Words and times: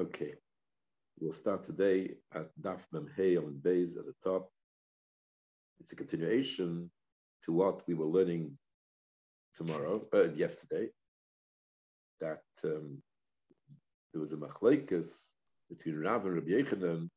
Okay. 0.00 0.32
We'll 1.20 1.30
start 1.30 1.62
today 1.62 2.14
at 2.34 2.48
Daf 2.58 2.80
Mem 2.90 3.06
Heil 3.18 3.48
and 3.48 3.62
Beis 3.62 3.98
at 3.98 4.06
the 4.06 4.14
top. 4.24 4.50
It's 5.78 5.92
a 5.92 5.94
continuation 5.94 6.90
to 7.44 7.52
what 7.52 7.86
we 7.86 7.92
were 7.92 8.06
learning 8.06 8.56
tomorrow, 9.52 10.00
uh, 10.14 10.30
yesterday, 10.32 10.88
that 12.18 12.40
um, 12.64 13.02
there 14.14 14.22
was 14.22 14.32
a 14.32 14.38
machlekes 14.38 15.34
between 15.68 15.98
Rav 15.98 16.24
and 16.24 16.36
Rabbi 16.36 16.52
Yochanan 16.52 17.10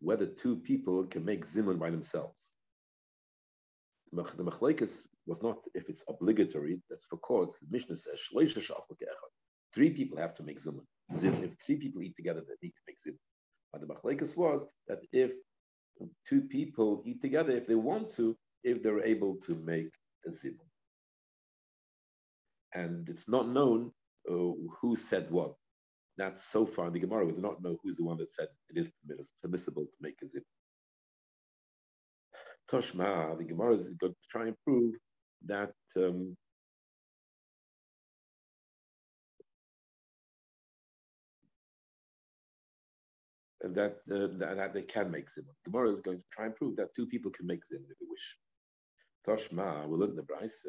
whether 0.00 0.26
two 0.26 0.56
people 0.56 1.04
can 1.04 1.24
make 1.24 1.46
zimun 1.46 1.78
by 1.78 1.90
themselves. 1.90 2.56
The 4.10 4.24
machlekes 4.42 5.04
was 5.26 5.40
not 5.40 5.58
if 5.72 5.88
it's 5.88 6.04
obligatory. 6.08 6.80
That's 6.90 7.06
because 7.08 7.54
the 7.60 7.68
Mishnah 7.70 7.94
says 7.94 8.18
three 9.72 9.90
people 9.90 10.18
have 10.18 10.34
to 10.34 10.42
make 10.42 10.60
zimun. 10.60 10.84
If 11.10 11.52
three 11.66 11.76
people 11.76 12.02
eat 12.02 12.16
together, 12.16 12.42
they 12.46 12.56
need 12.62 12.72
to 12.72 12.82
make 12.86 12.98
zimun. 13.06 13.18
But 13.72 13.82
the 13.82 13.86
machlekes 13.88 14.36
was 14.36 14.66
that 14.88 15.00
if 15.12 15.32
two 16.28 16.42
people 16.42 17.02
eat 17.06 17.22
together, 17.22 17.52
if 17.52 17.66
they 17.66 17.74
want 17.74 18.14
to, 18.16 18.36
if 18.64 18.82
they're 18.82 19.04
able 19.04 19.36
to 19.46 19.54
make 19.56 19.90
a 20.26 20.30
zimun. 20.30 20.66
And 22.74 23.08
it's 23.08 23.28
not 23.28 23.48
known 23.48 23.92
uh, 24.30 24.52
who 24.80 24.96
said 24.96 25.30
what. 25.30 25.54
That's 26.18 26.44
so 26.44 26.66
far 26.66 26.88
in 26.88 26.92
the 26.92 27.00
Gemara, 27.00 27.26
we 27.26 27.32
do 27.32 27.40
not 27.40 27.62
know 27.62 27.78
who's 27.82 27.96
the 27.96 28.04
one 28.04 28.18
that 28.18 28.34
said 28.34 28.48
it 28.70 28.78
is 28.78 28.90
permissible 29.42 29.84
to 29.84 29.96
make 30.00 30.18
a 30.22 30.26
zimun. 30.26 30.44
Toshma, 32.70 33.38
the 33.38 33.44
Gemara 33.44 33.74
is 33.74 33.88
going 34.00 34.12
to 34.12 34.18
try 34.30 34.46
and 34.48 34.56
prove 34.64 34.94
that 35.46 35.72
um, 35.96 36.36
that, 43.74 43.96
uh, 44.10 44.28
that 44.38 44.74
they 44.74 44.82
can 44.82 45.10
make 45.10 45.26
zimun. 45.26 45.54
Gemara 45.64 45.92
is 45.92 46.00
going 46.00 46.18
to 46.18 46.24
try 46.32 46.46
and 46.46 46.56
prove 46.56 46.76
that 46.76 46.94
two 46.94 47.06
people 47.06 47.30
can 47.30 47.46
make 47.46 47.60
zimun 47.60 47.90
if 47.90 47.98
they 47.98 48.06
wish. 48.08 48.36
Toshma, 49.26 49.86
we 49.88 49.96
learn 49.96 50.16
the 50.16 50.22
Braise, 50.22 50.66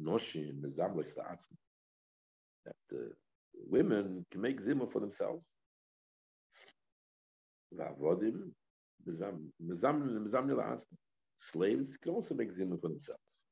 Noshim, 0.00 0.60
Mezamlis, 0.60 1.14
that 1.14 2.76
uh, 2.92 2.96
women 3.66 4.24
can 4.30 4.40
make 4.40 4.60
zimun 4.60 4.90
for 4.90 5.00
themselves. 5.00 5.56
Slaves 11.36 11.96
can 11.98 12.12
also 12.12 12.34
make 12.34 12.52
zimun 12.52 12.80
for 12.80 12.88
themselves, 12.88 13.44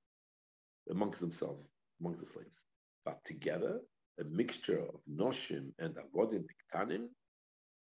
amongst 0.91 1.21
themselves, 1.21 1.71
amongst 2.01 2.21
the 2.21 2.27
slaves. 2.27 2.65
But 3.05 3.25
together, 3.25 3.81
a 4.19 4.25
mixture 4.25 4.81
of 4.81 5.01
noshim 5.11 5.73
and 5.79 5.95
avodim 5.97 6.45
piktanim, 6.47 7.09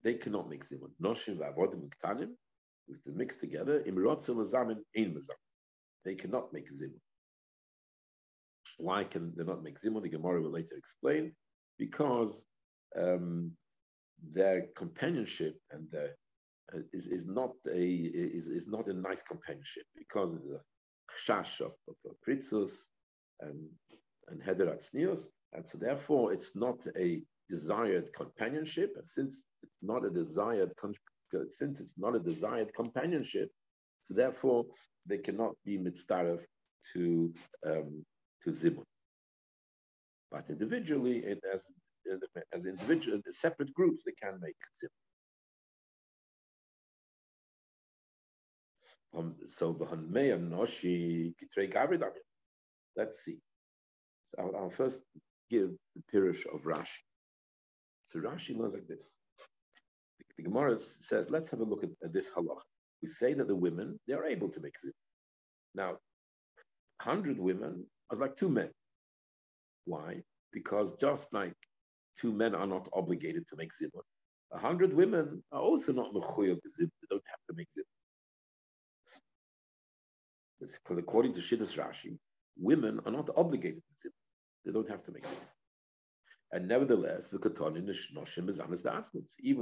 they 0.05 0.15
cannot 0.15 0.49
make 0.49 0.65
zimun. 0.65 0.91
Noshim 1.03 1.39
avodim 1.39 1.89
piktanim, 1.89 2.31
with 2.89 3.03
the 3.05 3.13
mix 3.13 3.37
together, 3.37 3.81
imrotzim 3.81 4.37
mazamin 4.37 4.79
ein 4.97 5.15
mazam. 5.15 5.41
They 6.05 6.15
cannot 6.15 6.53
make 6.53 6.71
zimun. 6.71 7.01
Why 8.77 9.05
can 9.05 9.33
they 9.37 9.45
not 9.45 9.63
make 9.63 9.81
zimun? 9.81 10.03
The 10.03 10.11
Gemara 10.11 10.43
will 10.43 10.51
later 10.51 10.77
explain. 10.77 11.33
Because 11.79 12.45
um, 12.97 13.53
their 14.33 14.67
companionship 14.77 15.57
and 15.71 15.91
their 15.91 16.11
uh, 16.75 16.79
is, 16.93 17.09
is 17.09 17.27
not 17.27 17.53
a 17.69 17.85
is, 17.85 18.49
is 18.49 18.69
not 18.69 18.87
a 18.89 18.93
nice 18.93 19.23
companionship 19.23 19.85
because 19.97 20.35
it's 20.35 20.47
a 20.47 20.61
chash 21.31 21.61
of, 21.61 21.73
of, 21.89 21.97
of 22.07 22.17
pritzus 22.27 22.89
and 23.41 23.69
and 24.29 24.43
heder 24.43 24.67
atznius, 24.67 25.29
and 25.53 25.67
so 25.67 25.79
therefore 25.79 26.33
it's 26.33 26.57
not 26.57 26.87
a 26.97 27.23
desired 27.48 28.12
companionship. 28.12 28.97
Since 29.03 29.45
it's 29.62 29.73
not 29.83 30.05
a 30.05 30.11
desired 30.11 30.73
since 31.48 31.81
it's 31.81 31.95
not 31.98 32.14
a 32.14 32.20
desired 32.20 32.73
companionship, 32.74 33.51
so 34.01 34.14
therefore 34.14 34.64
they 35.07 35.19
cannot 35.19 35.55
be 35.64 35.79
mitzvah 35.79 36.39
to 36.92 37.33
um, 37.67 38.05
to 38.42 38.51
zimun. 38.51 38.85
But 40.30 40.51
individually, 40.51 41.24
as 41.52 41.67
as 42.52 42.67
individual, 42.67 43.20
separate 43.30 43.73
groups, 43.74 44.05
they 44.05 44.13
can 44.13 44.39
make 44.40 44.57
zimun. 44.83 45.05
Um, 49.17 49.36
so 49.46 49.73
Let's 52.96 53.24
see. 53.24 53.39
So 54.24 54.39
I'll, 54.39 54.57
I'll, 54.57 54.70
first 54.70 55.02
give 55.51 55.70
the 55.95 56.02
pirish 56.13 56.46
of 56.52 56.63
Rashi. 56.63 57.02
So 58.07 58.20
Rashi 58.20 58.57
learns 58.57 58.75
like 58.75 58.87
this. 58.87 59.17
The, 60.19 60.25
the 60.37 60.42
Gemara 60.45 60.79
says, 60.79 61.31
let's 61.31 61.51
have 61.51 61.61
a 61.61 61.65
look 61.65 61.85
at, 61.85 61.91
at 62.03 62.13
this 62.13 62.31
halach. 62.31 62.61
We 63.03 63.09
say 63.09 63.35
that 63.35 63.48
the 63.48 63.57
women 63.57 63.98
they 64.07 64.15
are 64.15 64.25
able 64.25 64.48
to 64.51 64.61
make 64.61 64.79
zim. 64.79 64.92
Now, 65.75 65.97
hundred 67.01 67.39
women 67.39 67.87
are 68.11 68.19
like 68.19 68.37
two 68.37 68.48
men. 68.48 68.70
Why? 69.85 70.23
Because 70.53 70.95
just 70.95 71.33
like 71.33 71.55
two 72.19 72.33
men 72.33 72.55
are 72.55 72.67
not 72.67 72.89
obligated 72.93 73.47
to 73.48 73.57
make 73.57 73.75
zim, 73.75 73.91
a 74.53 74.59
hundred 74.59 74.95
women 74.95 75.43
are 75.53 75.61
also 75.61 75.93
not 75.93 76.14
mechuyev 76.14 76.59
zim. 76.77 76.91
They 77.03 77.09
don't 77.11 77.25
have 77.27 77.41
to 77.48 77.55
make 77.57 77.70
zim. 77.73 77.85
Because 80.61 80.98
according 80.98 81.35
to 81.35 81.41
Shittas 81.41 81.77
Rashi, 81.79 82.17
women 82.59 83.01
are 83.05 83.13
not 83.13 83.29
obligated 83.37 83.83
to 84.01 84.09
zibur. 84.09 84.13
They 84.64 84.73
don't 84.73 84.89
have 84.89 85.03
to 85.05 85.13
make 85.13 85.25
zibur. 85.25 85.54
And 86.55 86.69
nevertheless, 86.69 87.31
even 87.33 87.42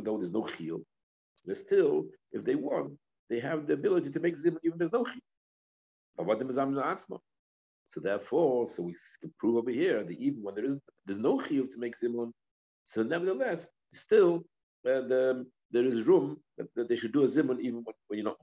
though 0.05 0.19
there's 0.19 0.33
no 0.33 0.43
chiyuv, 0.43 0.83
they 1.47 1.55
still, 1.55 2.05
if 2.33 2.45
they 2.45 2.55
want, 2.55 2.93
they 3.31 3.41
have 3.41 3.67
the 3.67 3.73
ability 3.73 4.11
to 4.11 4.21
make 4.21 4.37
zibur 4.37 4.59
even 4.63 4.77
there's 4.77 4.93
no 4.93 5.03
chiyuv. 5.03 5.23
So 7.87 8.01
therefore, 8.01 8.67
so 8.67 8.83
we 8.83 8.95
can 9.23 9.33
prove 9.39 9.57
over 9.57 9.71
here 9.71 10.05
that 10.05 10.19
even 10.19 10.43
when 10.43 10.55
there 10.55 10.67
is 10.67 10.79
there's 11.07 11.19
no 11.19 11.39
chiyuv 11.39 11.71
to 11.71 11.79
make 11.79 11.99
zimun, 11.99 12.31
so 12.85 13.03
nevertheless, 13.03 13.71
still 13.95 14.45
uh, 14.87 15.01
the, 15.11 15.47
there 15.71 15.87
is 15.87 16.03
room 16.03 16.43
that, 16.59 16.69
that, 16.75 16.91
they 16.91 16.97
should 16.97 17.13
do 17.13 17.25
a 17.25 17.27
zimun 17.27 17.59
even 17.61 17.83
when, 17.85 17.95
when 18.09 18.19
you're 18.19 18.25
not 18.25 18.37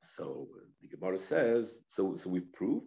so 0.00 0.46
the 0.80 0.96
Gemara 0.96 1.18
says, 1.18 1.82
so 1.88 2.14
so 2.14 2.30
we've 2.30 2.52
proved 2.52 2.86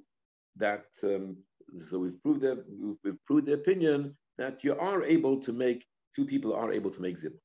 that, 0.56 0.86
um, 1.04 1.36
so 1.78 2.00
we've 2.00 2.22
proved 2.22 2.42
that 2.42 2.64
we've, 3.04 3.26
proved 3.26 3.48
the 3.48 3.54
opinion 3.54 4.16
that 4.38 4.64
you 4.64 4.76
are 4.78 5.04
able 5.04 5.40
to 5.42 5.54
make 5.54 5.86
two 6.16 6.26
people 6.26 6.54
are 6.54 6.72
able 6.72 6.92
to 6.92 7.02
make 7.02 7.18
zibur. 7.18 7.40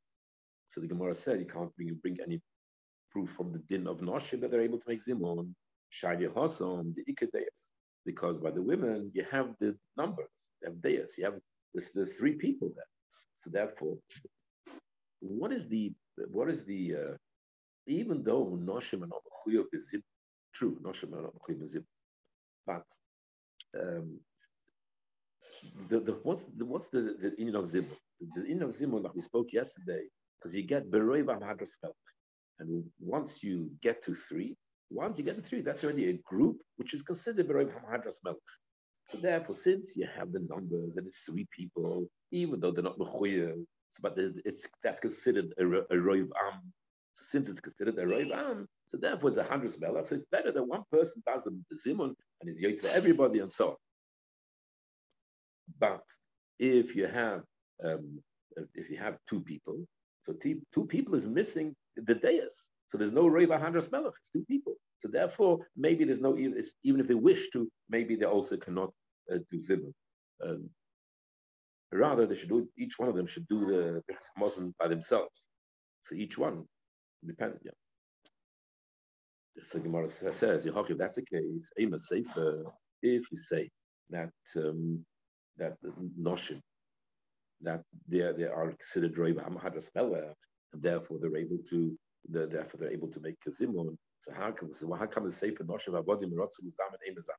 So 0.68 0.80
the 0.80 0.88
Gemara 0.88 1.14
says 1.14 1.40
you 1.40 1.46
can't 1.46 1.74
bring, 1.76 1.94
bring 2.02 2.18
any 2.22 2.40
proof 3.10 3.30
from 3.30 3.52
the 3.52 3.58
din 3.70 3.86
of 3.86 4.00
Noshim 4.00 4.40
that 4.40 4.50
they're 4.50 4.60
able 4.60 4.78
to 4.78 4.88
make 4.88 5.04
zimun, 5.04 5.54
Shadi 5.92 6.32
Hosom, 6.32 6.94
the 6.94 7.04
Ikadeas. 7.12 7.68
Because 8.04 8.40
by 8.40 8.50
the 8.50 8.62
women, 8.62 9.10
you 9.14 9.24
have 9.30 9.54
the 9.60 9.76
numbers, 9.96 10.50
you 10.62 10.68
have 10.68 10.82
deas, 10.82 11.14
you 11.18 11.24
have 11.24 11.38
there's, 11.74 11.90
there's 11.90 12.14
three 12.14 12.34
people 12.34 12.70
there. 12.74 12.84
So 13.34 13.50
therefore, 13.50 13.96
what 15.20 15.52
is 15.52 15.66
the 15.68 15.92
what 16.28 16.48
is 16.50 16.64
the 16.64 16.94
uh, 16.94 17.14
even 17.86 18.22
though 18.22 18.58
Noshim 18.62 19.02
and 19.02 19.12
true, 20.54 20.78
Noshim 20.82 21.12
and 21.12 21.84
but 22.66 22.84
um, 23.80 24.20
the, 25.88 26.00
the, 26.00 26.12
what's 26.22 26.44
the, 26.44 26.64
what's 26.64 26.88
the, 26.88 27.16
the 27.20 27.34
in 27.40 27.54
of 27.54 27.64
Zibur? 27.64 27.96
The, 28.34 28.44
in 28.44 28.62
of 28.62 28.70
Zibur, 28.70 29.02
like 29.02 29.14
we 29.14 29.22
spoke 29.22 29.52
yesterday, 29.52 30.04
because 30.38 30.54
you 30.54 30.62
get 30.62 30.90
Beroi 30.90 31.24
Hadras 31.24 31.76
And 32.58 32.84
once 33.00 33.42
you 33.42 33.70
get 33.82 34.02
to 34.02 34.14
three, 34.14 34.56
once 34.90 35.18
you 35.18 35.24
get 35.24 35.36
to 35.36 35.42
three, 35.42 35.60
that's 35.60 35.84
already 35.84 36.10
a 36.10 36.14
group 36.24 36.58
which 36.76 36.94
is 36.94 37.02
considered 37.02 37.48
Beroi 37.48 37.70
Hadras 37.90 38.20
So 39.08 39.18
therefore, 39.18 39.54
since 39.54 39.96
you 39.96 40.06
have 40.16 40.32
the 40.32 40.40
numbers 40.40 40.96
and 40.96 41.06
it's 41.06 41.20
three 41.20 41.46
people, 41.50 42.06
even 42.30 42.60
though 42.60 42.70
they're 42.70 42.82
not 42.82 42.98
mechuyev, 42.98 43.64
but 44.02 44.14
it's 44.16 44.68
that's 44.82 45.00
considered 45.00 45.54
a, 45.58 45.64
a 45.64 45.96
roiv 45.96 46.28
am, 46.46 46.72
since 47.24 47.48
it's 47.48 47.60
considered 47.60 47.98
a 47.98 48.04
Roiv 48.04 48.32
Am, 48.32 48.68
so 48.88 48.96
therefore 48.96 49.30
it's 49.30 49.38
a 49.38 49.44
hundred 49.44 49.72
smeller. 49.72 50.04
So 50.04 50.14
it's 50.16 50.26
better 50.26 50.52
that 50.52 50.62
one 50.62 50.82
person 50.90 51.22
does 51.26 51.42
the, 51.44 51.58
the 51.70 51.76
Zimun 51.76 52.14
and 52.40 52.50
is 52.50 52.62
Yotze 52.62 52.84
everybody 52.84 53.40
and 53.40 53.52
so 53.52 53.70
on. 53.70 53.76
But 55.78 56.04
if 56.58 56.94
you 56.94 57.06
have 57.06 57.42
um, 57.84 58.20
if 58.74 58.90
you 58.90 58.96
have 58.98 59.18
two 59.28 59.40
people, 59.40 59.86
so 60.22 60.32
two, 60.32 60.60
two 60.72 60.86
people 60.86 61.14
is 61.14 61.28
missing 61.28 61.74
the 61.96 62.14
dais. 62.14 62.70
So 62.88 62.98
there's 62.98 63.12
no 63.12 63.24
Roiv 63.24 63.58
hundred 63.60 63.90
Melech, 63.90 64.14
it's 64.18 64.30
two 64.30 64.44
people. 64.46 64.74
So 64.98 65.08
therefore, 65.08 65.66
maybe 65.76 66.04
there's 66.04 66.20
no 66.20 66.36
even 66.38 67.00
if 67.00 67.08
they 67.08 67.14
wish 67.14 67.50
to, 67.50 67.68
maybe 67.88 68.16
they 68.16 68.26
also 68.26 68.56
cannot 68.56 68.92
uh, 69.32 69.38
do 69.50 69.58
Zimun. 69.58 69.92
Um, 70.44 70.70
rather, 71.92 72.26
they 72.26 72.34
should 72.34 72.48
do 72.48 72.68
each 72.78 72.98
one 72.98 73.08
of 73.08 73.16
them 73.16 73.26
should 73.26 73.48
do 73.48 73.66
the 73.66 74.02
Muslim 74.38 74.74
by 74.78 74.88
themselves. 74.88 75.48
So 76.04 76.14
each 76.14 76.38
one 76.38 76.64
Depend, 77.24 77.54
yeah. 77.62 77.72
So 79.62 79.78
Gemara 79.78 80.08
says, 80.08 80.66
if 80.66 80.98
that's 80.98 81.16
the 81.16 81.22
case, 81.22 81.70
if 83.02 83.24
you 83.30 83.36
say 83.36 83.70
that 84.10 84.30
um, 84.56 85.04
that 85.56 85.76
noshim 86.20 86.60
that 87.62 87.82
they 88.06 88.18
they 88.36 88.44
are 88.44 88.72
considered 88.72 89.14
Roiv 89.14 89.44
and 89.44 90.82
therefore 90.82 91.18
they're 91.20 91.36
able 91.36 91.58
to 91.70 91.96
the, 92.28 92.46
therefore 92.46 92.80
they're 92.80 92.92
able 92.92 93.08
to 93.08 93.20
make 93.20 93.36
Kazimun. 93.40 93.96
So 94.18 94.32
how 94.34 94.50
come 94.50 94.72
so 94.74 94.92
how 94.92 95.06
come 95.06 95.24
the 95.24 95.32
Sefer 95.32 95.64
Noshev 95.64 96.00
Avodim 96.02 96.32
Rotzu 96.32 96.64
Zamen 96.64 97.00
Emezam? 97.08 97.38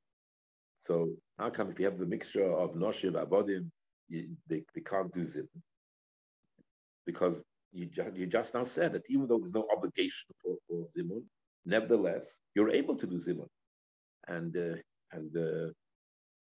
So 0.78 1.10
how 1.38 1.50
come 1.50 1.70
if 1.72 1.80
you 1.80 1.86
have 1.86 1.98
the 1.98 2.06
mixture 2.06 2.52
of 2.52 2.74
Noshev 2.74 3.14
Avodim, 3.14 3.70
you, 4.10 4.30
they, 4.48 4.64
they 4.74 4.82
can't 4.82 5.14
do 5.14 5.24
Zim? 5.24 5.48
Because 7.06 7.44
you 7.74 7.86
just, 7.86 8.16
you 8.16 8.26
just 8.26 8.54
now 8.54 8.64
said 8.64 8.94
that 8.94 9.04
even 9.10 9.28
though 9.28 9.40
there's 9.40 9.54
no 9.54 9.68
obligation 9.76 10.34
for, 10.42 10.56
for 10.68 10.84
Zimun, 10.96 11.24
nevertheless, 11.66 12.40
you're 12.56 12.72
able 12.72 12.96
to 12.96 13.08
do 13.08 13.16
Zimun. 13.18 13.48
And 14.28 14.56
uh, 14.58 14.76
and 15.14 15.36
uh, 15.38 15.72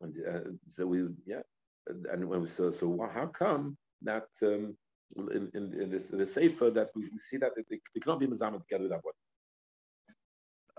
and 0.01 0.15
uh, 0.27 0.50
so 0.65 0.88
we 0.88 1.07
yeah 1.25 1.41
and 1.88 2.47
so 2.50 2.69
so 2.69 3.09
how 3.13 3.27
come 3.27 3.77
that 4.01 4.27
um, 4.44 4.75
in, 5.15 5.50
in, 5.53 5.81
in 5.81 5.89
this 5.89 6.09
in 6.12 6.18
the 6.19 6.25
sefer 6.25 6.69
that 6.71 6.89
we, 6.95 7.03
see 7.18 7.38
that 7.38 7.51
they, 7.56 7.63
they 7.69 8.00
cannot 8.01 8.19
be 8.19 8.27
mizamed 8.27 8.62
together 8.62 8.83
with 8.83 9.01
one. 9.01 9.13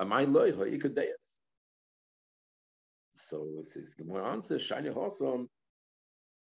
Am 0.01 0.13
I 0.13 0.25
loy 0.25 0.53
hoikadeyas? 0.53 1.39
So 3.15 3.47
it 3.61 3.67
says 3.67 3.91
the 3.99 4.15
answer 4.19 4.57
shani 4.57 4.93
hosom 4.93 5.49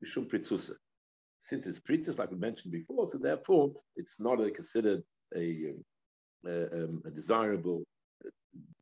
mishum 0.05 0.29
pritzusa. 0.29 0.73
Since 1.45 1.67
it's 1.67 1.79
pritzus, 1.79 2.19
like 2.19 2.31
we 2.31 2.39
mentioned 2.39 2.73
before, 2.73 3.05
so 3.05 3.19
therefore 3.19 3.71
it's 3.97 4.19
not 4.19 4.41
a, 4.41 4.51
considered 4.51 5.03
a, 5.37 5.69
um, 5.69 5.85
a, 6.47 6.85
um, 6.85 7.03
a 7.05 7.11
desirable 7.11 7.85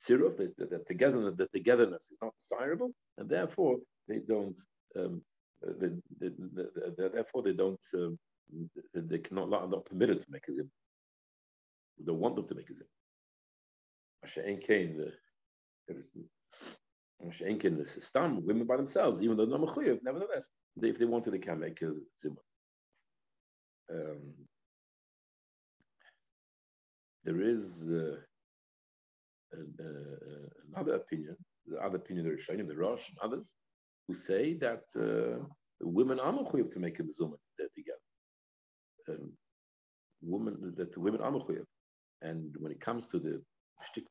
tziruf. 0.01 0.37
The, 0.37 0.55
the, 0.57 0.67
the, 0.67 0.79
togetherness, 0.87 1.35
the 1.37 1.49
togetherness 1.49 2.13
is 2.13 2.19
not 2.23 2.35
desirable, 2.39 2.93
and 3.19 3.29
therefore 3.29 3.79
they 4.07 4.21
don't. 4.21 4.61
Um, 4.97 5.23
the, 5.61 6.01
the, 6.21 7.11
therefore, 7.13 7.43
they 7.43 7.53
don't. 7.53 7.81
Um, 7.95 8.17
they 8.95 9.19
cannot 9.19 9.51
not 9.51 9.85
permitted 9.85 10.23
to 10.23 10.31
make 10.31 10.47
a 10.49 10.53
zim. 10.53 10.71
They 11.99 12.05
don't 12.05 12.21
want 12.21 12.37
them 12.37 12.47
to 12.47 12.55
make 12.55 12.71
a 12.71 12.77
zim. 12.77 12.87
Kain, 14.61 15.01
the 17.77 17.85
system, 17.85 18.47
women 18.47 18.67
by 18.67 18.77
themselves, 18.77 19.21
even 19.21 19.37
though 19.37 19.47
no 19.47 19.59
mechuyev, 19.59 19.99
nevertheless, 20.05 20.49
they, 20.77 20.91
if 20.91 20.99
they 20.99 21.07
wanted, 21.07 21.33
they 21.33 21.39
can 21.39 21.59
make 21.59 21.83
a 21.83 21.91
zim. 22.21 22.37
Um, 23.93 24.35
there 27.25 27.41
is 27.41 27.93
uh, 27.93 28.17
uh, 29.55 30.49
another 30.75 30.95
opinion, 30.95 31.37
the 31.67 31.79
other 31.79 31.97
opinion, 31.97 32.27
the 32.27 32.33
Rishonim, 32.33 32.69
the 32.69 32.77
Rosh, 32.77 33.09
and 33.11 33.19
others, 33.23 33.53
who 34.09 34.15
say 34.15 34.55
that 34.55 34.85
uh, 34.97 35.45
women 35.81 36.19
are 36.21 36.33
mechuyev 36.33 36.73
to 36.73 36.81
make 36.81 36.99
a 36.99 37.03
mezumah 37.03 37.37
together. 37.75 37.99
Um, 39.09 39.33
women 40.23 40.75
that 40.77 40.97
women 40.97 41.21
are 41.21 41.33
mechuyev, 41.33 41.65
and 42.23 42.55
when 42.59 42.73
it 42.73 42.81
comes 42.81 43.09
to 43.09 43.19
the 43.19 43.43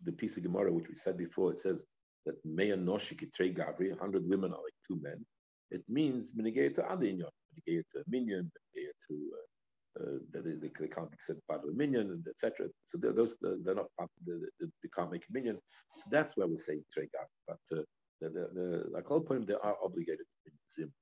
the 0.03 0.11
piece 0.11 0.35
of 0.35 0.43
Gemara 0.43 0.71
which 0.71 0.89
we 0.89 0.95
said 0.95 1.17
before, 1.17 1.53
it 1.53 1.59
says 1.59 1.83
that 2.25 2.35
meya 2.45 2.77
noshiki 2.77 3.33
trei 3.33 3.53
gavri, 3.53 3.97
hundred 3.99 4.27
women 4.27 4.51
are 4.51 4.63
like 4.63 4.79
two 4.87 4.99
men. 5.01 5.25
It 5.71 5.83
means 5.87 6.33
minigay 6.33 6.73
to 6.75 6.85
other 6.85 7.05
inyan, 7.05 7.31
minigay 7.53 7.83
to 7.91 7.99
a 7.99 8.03
minion, 8.07 8.51
minigay 8.51 8.87
to 9.07 9.13
uh, 9.13 9.50
uh, 9.99 10.19
they, 10.31 10.39
they, 10.39 10.69
they, 10.79 10.88
can't 10.88 11.11
be 11.11 11.17
considered 11.17 11.41
part 11.49 11.63
of 11.63 11.69
a 11.69 11.73
minion, 11.73 12.11
and 12.11 12.25
etc. 12.27 12.67
So 12.85 12.97
they're, 12.97 13.11
those 13.11 13.35
they're 13.41 13.75
not 13.75 13.88
part. 13.97 14.09
Of 14.19 14.25
the, 14.25 14.47
they 14.59 14.89
can't 14.95 15.11
make 15.11 15.23
a 15.23 15.33
minion. 15.33 15.59
So 15.97 16.03
that's 16.09 16.38
where 16.38 16.47
we 16.47 16.57
say 16.57 16.79
trei 16.93 17.05
gavri. 17.05 17.38
But 17.47 17.77
uh, 17.77 17.81
the, 18.21 18.29
the, 18.29 18.49
the, 18.53 18.83
like 18.89 19.11
all 19.11 19.19
point, 19.19 19.47
they 19.47 19.55
are 19.55 19.75
obligated 19.83 20.25
to 20.45 20.51
zim. 20.73 20.93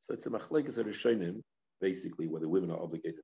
So 0.00 0.14
it's 0.14 0.26
a 0.26 0.30
machlekes 0.30 0.78
rishonim, 0.78 1.40
basically, 1.80 2.28
where 2.28 2.40
the 2.40 2.48
women 2.48 2.70
are 2.70 2.80
obligated 2.80 3.22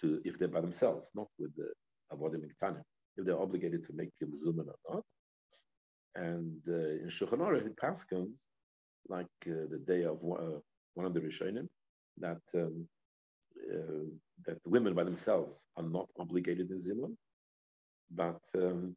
to, 0.00 0.20
if 0.24 0.38
they're 0.38 0.48
by 0.48 0.60
themselves, 0.60 1.10
not 1.14 1.28
with 1.38 1.54
the 1.56 1.68
avodim 2.12 2.42
iktanim, 2.44 2.82
if 3.16 3.24
they're 3.24 3.40
obligated 3.40 3.82
to 3.84 3.92
make 3.94 4.10
a 4.22 4.26
zuman 4.26 4.66
or 4.68 4.94
not. 4.94 5.04
And 6.14 6.62
uh, 6.68 7.02
in 7.02 7.08
Shulchan 7.08 7.38
Aruch, 7.38 7.66
it 7.66 7.76
paskins, 7.76 8.38
like 9.08 9.26
uh, 9.46 9.66
the 9.70 9.82
day 9.86 10.04
of 10.04 10.18
uh, 10.22 10.60
one 10.94 11.06
of 11.06 11.14
the 11.14 11.20
rishonim, 11.20 11.66
that 12.18 12.42
um, 12.54 12.86
uh, 13.72 14.04
that 14.46 14.58
women 14.66 14.94
by 14.94 15.04
themselves 15.04 15.66
are 15.76 15.84
not 15.84 16.08
obligated 16.18 16.70
in 16.70 16.78
zimun, 16.78 17.16
but 18.10 18.40
um, 18.56 18.96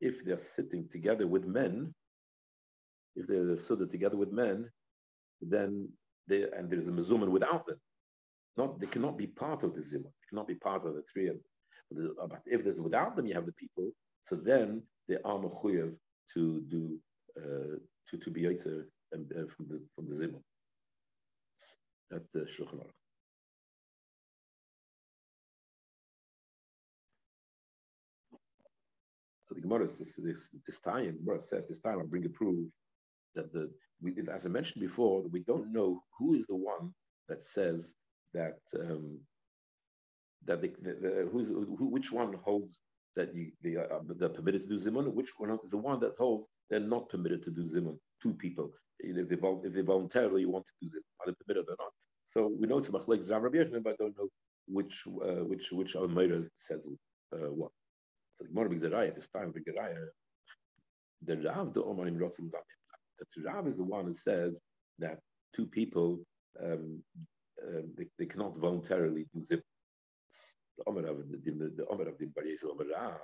if 0.00 0.24
they're 0.24 0.38
sitting 0.38 0.88
together 0.88 1.26
with 1.26 1.44
men, 1.44 1.94
if 3.14 3.26
they're 3.26 3.56
sitting 3.56 3.88
together 3.88 4.16
with 4.16 4.32
men, 4.32 4.70
then 5.40 5.88
they, 6.28 6.42
and 6.56 6.70
there's 6.70 6.88
a 6.88 6.92
mezuman 6.92 7.28
without 7.28 7.66
them. 7.66 7.78
Not 8.56 8.80
they 8.80 8.86
cannot 8.86 9.18
be 9.18 9.26
part 9.26 9.62
of 9.62 9.74
the 9.74 9.80
zimun. 9.80 10.04
They 10.04 10.28
cannot 10.30 10.48
be 10.48 10.54
part 10.54 10.84
of 10.84 10.94
the 10.94 11.02
three 11.12 11.28
of 11.28 11.36
them. 11.36 12.14
But 12.28 12.42
if 12.46 12.64
there's 12.64 12.80
without 12.80 13.16
them, 13.16 13.26
you 13.26 13.34
have 13.34 13.46
the 13.46 13.52
people. 13.52 13.90
So 14.22 14.36
then 14.36 14.82
they 15.08 15.16
are 15.24 15.38
mechuyev 15.38 15.94
to 16.34 16.60
do 16.68 16.98
uh, 17.38 17.76
to 18.08 18.16
to 18.16 18.30
be 18.30 18.42
yotzer 18.42 18.84
and 19.12 19.30
uh, 19.32 19.46
from 19.46 19.68
the 19.68 19.80
from 19.94 20.06
the 20.06 20.14
zimun. 20.14 20.42
That's 22.10 22.28
the 22.32 22.40
shulchan 22.40 22.80
aruch. 22.80 23.05
So 29.46 29.54
the 29.54 29.60
Gemara 29.60 29.86
this 29.86 30.16
this 30.16 30.48
this 30.66 30.80
time 30.80 31.18
Gemara 31.24 31.40
says 31.40 31.66
this 31.68 31.78
time 31.78 32.00
I 32.00 32.02
bring 32.02 32.26
a 32.26 32.28
proof 32.28 32.68
that 33.36 33.52
the 33.52 33.70
we, 34.02 34.12
as 34.30 34.44
I 34.44 34.48
mentioned 34.48 34.82
before, 34.82 35.22
we 35.22 35.40
don't 35.40 35.72
know 35.72 36.02
who 36.18 36.34
is 36.34 36.46
the 36.46 36.56
one 36.56 36.92
that 37.28 37.42
says 37.42 37.94
that 38.34 38.58
um, 38.78 39.20
that 40.44 40.60
the, 40.60 40.72
the, 40.82 40.92
the 40.94 41.28
who's 41.30 41.48
who, 41.48 41.88
which 41.88 42.10
one 42.12 42.34
holds 42.44 42.82
that 43.14 43.34
you, 43.34 43.52
they 43.62 43.76
are 43.76 44.00
they're 44.18 44.28
permitted 44.28 44.62
to 44.62 44.68
do 44.68 44.78
zimun, 44.78 45.14
which 45.14 45.30
one 45.38 45.58
is 45.64 45.70
the 45.70 45.78
one 45.78 46.00
that 46.00 46.14
holds 46.18 46.46
they're 46.68 46.80
not 46.80 47.08
permitted 47.08 47.42
to 47.44 47.50
do 47.50 47.62
zimun. 47.62 47.96
Two 48.22 48.34
people, 48.34 48.72
if 48.98 49.28
they 49.28 49.36
if 49.64 49.72
they 49.72 49.80
voluntarily 49.80 50.44
want 50.44 50.66
to 50.66 50.72
do 50.82 50.88
zimun, 50.88 51.04
are 51.20 51.26
they 51.30 51.36
permitted 51.44 51.70
or 51.70 51.76
not? 51.78 51.92
So 52.26 52.52
we 52.58 52.66
know 52.66 52.78
it's 52.78 52.90
machlek 52.90 53.30
Rabbi 53.30 53.78
but 53.80 53.92
I 53.92 53.96
don't 53.96 54.18
know 54.18 54.28
which 54.66 55.04
uh, 55.06 55.44
which 55.44 55.70
which 55.70 55.94
Almeida 55.94 56.44
says 56.56 56.86
uh, 57.32 57.52
what. 57.52 57.70
So 58.36 58.44
the 58.44 58.50
Gemara 58.50 58.68
B'Zeraya 58.68 59.08
at 59.08 59.14
this 59.14 59.28
time, 59.28 59.50
the 61.22 61.36
Rav 61.38 61.72
the 61.72 61.82
Omanim 61.82 62.18
Rotzim 62.18 62.50
Zamim 62.50 62.76
that 63.18 63.28
Rav 63.46 63.66
is 63.66 63.78
the 63.78 63.84
one 63.84 64.04
who 64.04 64.12
says 64.12 64.54
that 64.98 65.18
two 65.54 65.64
people 65.64 66.20
um, 66.62 67.02
uh, 67.62 67.80
they, 67.96 68.06
they, 68.18 68.26
cannot 68.26 68.58
voluntarily 68.58 69.24
do 69.34 69.42
zip. 69.42 69.62
The 70.76 70.84
Omer 70.86 71.06
of 71.06 71.16
the, 71.30 71.38
the, 71.38 71.72
the 71.74 71.86
Omer 71.88 72.08
of 72.08 72.18
the 72.18 72.26
Bar 72.26 72.44
Omer 72.70 72.84
Rav, 72.94 73.20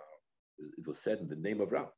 it 0.59 0.87
was 0.87 0.99
said 0.99 1.19
in 1.19 1.29
the 1.29 1.37
name 1.37 1.61
of 1.61 1.71
Rav. 1.71 1.89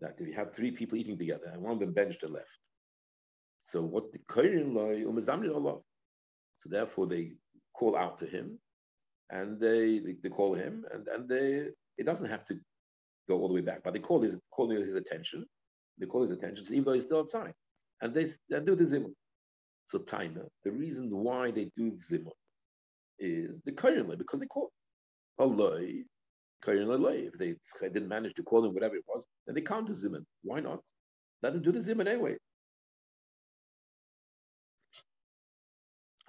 That 0.00 0.20
if 0.20 0.28
you 0.28 0.34
have 0.34 0.54
three 0.54 0.70
people 0.70 0.96
eating 0.96 1.18
together 1.18 1.50
and 1.52 1.60
one 1.60 1.72
of 1.72 1.80
them 1.80 1.92
benched 1.92 2.22
and 2.22 2.32
left, 2.32 2.46
so 3.60 3.82
what 3.82 4.12
the 4.12 4.20
Kohen 4.28 4.76
Allah. 4.76 5.80
So 6.54 6.68
therefore 6.68 7.06
they 7.08 7.32
call 7.78 7.96
out 7.96 8.18
to 8.18 8.26
him, 8.26 8.58
and 9.30 9.60
they 9.60 10.00
they, 10.22 10.28
call 10.28 10.54
him, 10.54 10.84
and 10.92 11.06
and 11.08 11.28
they 11.28 11.68
it 11.96 12.04
doesn't 12.04 12.28
have 12.28 12.44
to 12.46 12.54
go 13.28 13.38
all 13.40 13.48
the 13.48 13.54
way 13.54 13.60
back. 13.60 13.82
But 13.84 13.92
they 13.92 14.00
call 14.00 14.20
his 14.20 14.36
call 14.50 14.70
his 14.70 14.94
attention. 14.94 15.46
They 15.98 16.06
call 16.06 16.22
his 16.22 16.30
attention, 16.30 16.66
even 16.70 16.84
though 16.84 16.92
he's 16.92 17.04
still 17.04 17.20
outside, 17.20 17.54
and 18.00 18.14
they, 18.14 18.32
they 18.50 18.60
do 18.60 18.76
the 18.76 18.84
zimun. 18.84 19.12
So 19.90 19.98
Taina, 19.98 20.46
the 20.64 20.70
reason 20.70 21.08
why 21.10 21.50
they 21.50 21.70
do 21.76 21.92
zimun 21.92 22.30
is 23.18 23.62
the 23.62 23.72
Kayan 23.72 24.06
because 24.16 24.38
they 24.38 24.46
call 24.46 24.70
Allah 25.38 25.80
Kayan 26.64 26.88
If 26.90 27.32
they, 27.38 27.54
didn't 27.80 28.08
manage 28.08 28.34
to 28.34 28.42
call 28.42 28.64
him 28.64 28.74
whatever 28.74 28.96
it 28.96 29.04
was, 29.08 29.26
then 29.46 29.54
they 29.54 29.60
can't 29.60 29.86
do 29.86 29.92
zimun. 29.92 30.24
Why 30.42 30.60
not? 30.60 30.80
Let 31.42 31.52
them 31.52 31.62
do 31.62 31.72
the 31.72 31.80
zimun 31.80 32.06
anyway. 32.06 32.36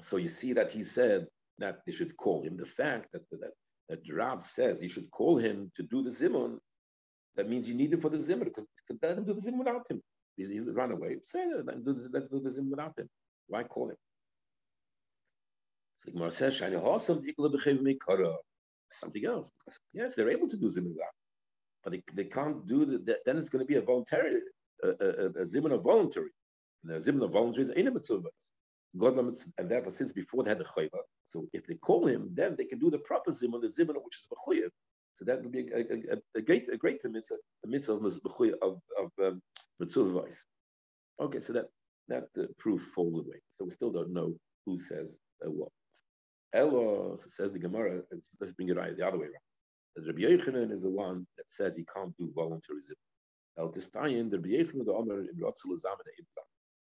So 0.02 0.18
you 0.18 0.30
see 0.30 0.54
that 0.54 0.72
he 0.72 0.84
said 0.84 1.28
that 1.60 1.80
they 1.86 1.92
should 1.92 2.18
call 2.18 2.44
him. 2.44 2.58
The 2.58 2.66
fact 2.66 3.10
that 3.14 3.30
that, 3.32 3.52
that 3.90 4.00
Rav 4.12 4.44
says 4.44 4.82
you 4.82 4.90
should 4.90 5.10
call 5.12 5.38
him 5.38 5.72
to 5.76 5.84
do 5.84 6.02
the 6.02 6.10
zimun 6.10 6.60
that 7.36 7.50
means 7.50 7.70
you 7.70 7.76
need 7.76 7.94
him 7.94 8.02
for 8.02 8.10
the 8.10 8.20
Zimmer, 8.20 8.44
because 8.46 8.66
let 9.02 9.18
him 9.18 9.24
do 9.24 9.34
the 9.34 9.40
Zimmer 9.40 9.60
without 9.60 9.90
him. 9.90 10.02
He's, 10.36 10.50
he's 10.50 10.66
run 10.66 10.92
away. 10.92 11.18
Say 11.24 11.46
that, 11.48 11.66
let's 12.12 12.28
do, 12.28 12.40
the 12.42 12.52
Zimmer 12.52 12.72
without 12.72 13.00
him. 13.00 13.10
Why 13.48 13.64
call 13.64 13.92
him? 13.92 13.96
Sigmar 16.06 16.32
something 18.92 19.26
else. 19.26 19.52
Yes, 19.94 20.16
they're 20.16 20.30
able 20.30 20.50
to 20.50 20.58
do 20.58 20.70
Zimmer 20.70 20.90
without 20.90 21.14
but 21.84 21.94
they, 21.94 22.04
they 22.14 22.26
can't 22.26 22.68
do 22.68 22.86
that. 22.86 23.20
Then 23.26 23.38
it's 23.38 23.48
going 23.48 23.64
to 23.64 23.68
be 23.68 23.78
a 23.78 23.82
voluntary, 23.82 24.42
uh, 24.84 24.88
uh, 24.88 24.92
uh, 25.00 25.06
a, 25.06 25.40
a, 25.40 25.44
a 25.44 25.46
Zimmer 25.46 25.74
of 25.76 25.84
voluntary. 25.84 26.30
The 26.84 27.00
Zimmer 27.00 27.26
of 27.26 27.32
voluntary 27.32 27.64
is 27.64 27.70
a 27.70 27.80
God 28.98 29.18
and 29.58 29.70
therefore 29.70 29.92
since 29.92 30.12
before 30.12 30.44
they 30.44 30.50
had 30.50 30.60
the 30.60 30.66
chayva, 30.66 31.00
so 31.26 31.48
if 31.54 31.66
they 31.68 31.76
call 31.76 32.08
him, 32.08 32.30
then 32.34 32.56
they 32.58 32.66
can 32.66 32.80
do 32.80 32.90
the 32.90 32.98
proper 33.00 33.32
zimmer, 33.32 33.60
the 33.60 33.70
zimmer 33.70 33.94
which 33.94 34.18
is 34.20 34.28
mechuyev, 34.34 34.70
so 35.14 35.26
that 35.26 35.42
would 35.44 35.52
be 35.52 35.68
a, 35.74 35.80
a, 35.80 36.18
a, 36.38 36.42
great, 36.42 36.70
a 36.70 36.78
great 36.78 37.04
mitzvah, 37.04 37.36
a 37.66 37.68
mitzvah 37.68 37.94
of 37.94 38.16
of, 38.62 38.82
of 38.98 39.12
um. 39.22 39.42
Okay, 41.22 41.42
so 41.42 41.54
that 41.54 41.66
that 42.08 42.28
uh, 42.38 42.44
proof 42.58 42.82
falls 42.96 43.18
away. 43.18 43.42
So 43.50 43.66
we 43.66 43.72
still 43.72 43.92
don't 43.92 44.14
know 44.14 44.34
who 44.66 44.78
says 44.78 45.20
uh, 45.46 45.52
what. 45.52 45.72
Elo 46.54 47.18
says 47.18 47.52
the 47.52 47.60
Gemara. 47.60 48.02
Let's 48.40 48.54
bring 48.54 48.70
it 48.70 48.78
right 48.78 48.96
the 48.96 49.06
other 49.06 49.18
way 49.18 49.26
around. 49.26 49.36
As 49.98 50.08
Rabbi 50.08 50.22
Yochanan 50.22 50.72
is 50.72 50.84
the 50.84 50.90
one 50.90 51.28
that 51.38 51.46
says 51.50 51.76
he 51.76 51.86
can't 51.94 52.16
do 52.18 52.32
voluntarism. 52.34 52.96
El 53.58 53.74
Tistayin, 53.74 54.30
the 54.32 54.38
Rabbi 54.38 54.50
Yochanan 54.50 54.86
the 54.86 54.94
Omer 54.94 55.22
He 55.22 55.44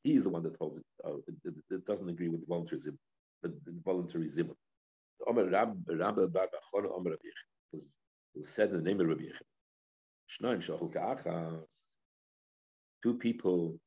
is 0.04 0.24
the 0.24 0.30
one 0.30 0.44
that 0.44 0.56
holds 0.58 0.78
it, 0.78 0.86
uh, 1.06 1.18
it, 1.28 1.54
it, 1.72 1.86
doesn't 1.86 2.10
agree 2.10 2.30
with 2.30 2.48
voluntarism, 2.48 2.98
the 3.44 3.54
voluntarism. 3.84 4.52
Omer 5.28 5.50
Rab 5.50 5.78
Rabba 5.88 6.28
Bar 6.28 6.48
Omer 6.74 7.12
Rabbi 7.12 7.30
was 8.36 8.50
said 8.50 8.70
in 8.70 8.78
the 8.78 8.82
name 8.82 9.02
of 9.02 9.08
Rabbi 9.08 9.26
Ka'achas. 10.42 11.84
Two 13.04 13.16
people 13.16 13.80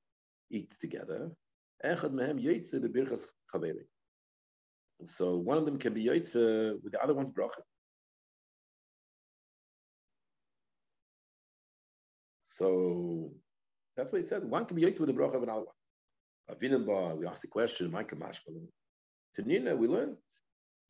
eat 0.50 0.72
together. 0.80 1.30
Echad 1.84 2.12
mehem 2.12 2.42
yoytze 2.42 2.70
the 2.70 2.88
birchas 2.88 3.26
chaveri. 3.54 3.86
So 5.04 5.36
one 5.36 5.58
of 5.58 5.64
them 5.64 5.78
can 5.78 5.94
be 5.94 6.04
yoytze 6.04 6.82
with 6.82 6.92
the 6.92 7.02
other 7.02 7.14
one's 7.14 7.30
bracha. 7.30 7.62
So 12.40 13.32
that's 13.96 14.12
what 14.12 14.20
he 14.22 14.26
said. 14.26 14.44
One 14.44 14.64
can 14.64 14.76
be 14.76 14.82
yoytze 14.82 15.00
with 15.00 15.08
the 15.08 15.14
bracha 15.14 15.36
of 15.36 15.42
another 15.42 15.64
one. 15.64 15.74
Avinamba, 16.50 17.16
we 17.16 17.26
asked 17.26 17.42
the 17.42 17.48
question, 17.48 17.90
Micah 17.90 18.16
Mashmalim. 18.16 18.66
Tanina, 19.38 19.76
we 19.76 19.88
learned 19.88 20.16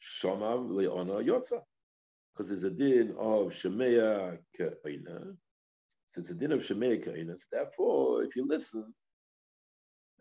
Shomav 0.03 0.69
le'ona 0.69 1.25
yotza. 1.25 1.61
Because 2.33 2.49
there's 2.49 2.65
a 2.65 2.71
din 2.71 3.11
of 3.19 3.53
Shemea 3.53 4.39
ke'ina. 4.59 5.37
So 6.07 6.21
it's 6.21 6.31
a 6.31 6.35
din 6.35 6.53
of 6.53 6.61
Shemea 6.61 7.05
ke'ina. 7.05 7.39
So 7.39 7.45
therefore, 7.53 8.25
if 8.25 8.35
you 8.37 8.47
listen, 8.47 8.95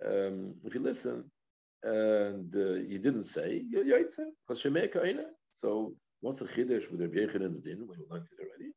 um, 0.06 0.56
if 0.64 0.74
you 0.74 0.82
listen 0.82 1.32
and 1.84 2.56
uh, 2.56 2.74
you 2.74 3.00
didn't 3.00 3.24
say, 3.24 3.64
Yaitse, 3.74 4.20
because 4.48 4.62
Shemei 4.62 4.94
Kaina. 4.94 5.26
So 5.54 5.96
what's 6.22 6.40
the 6.40 6.46
Chiddush 6.46 6.92
with 6.92 7.02
Rabbi 7.02 7.20
Yochanan's 7.20 7.60
din? 7.60 7.88
We 7.88 7.96
learned 8.10 8.28
it 8.32 8.44
already. 8.44 8.72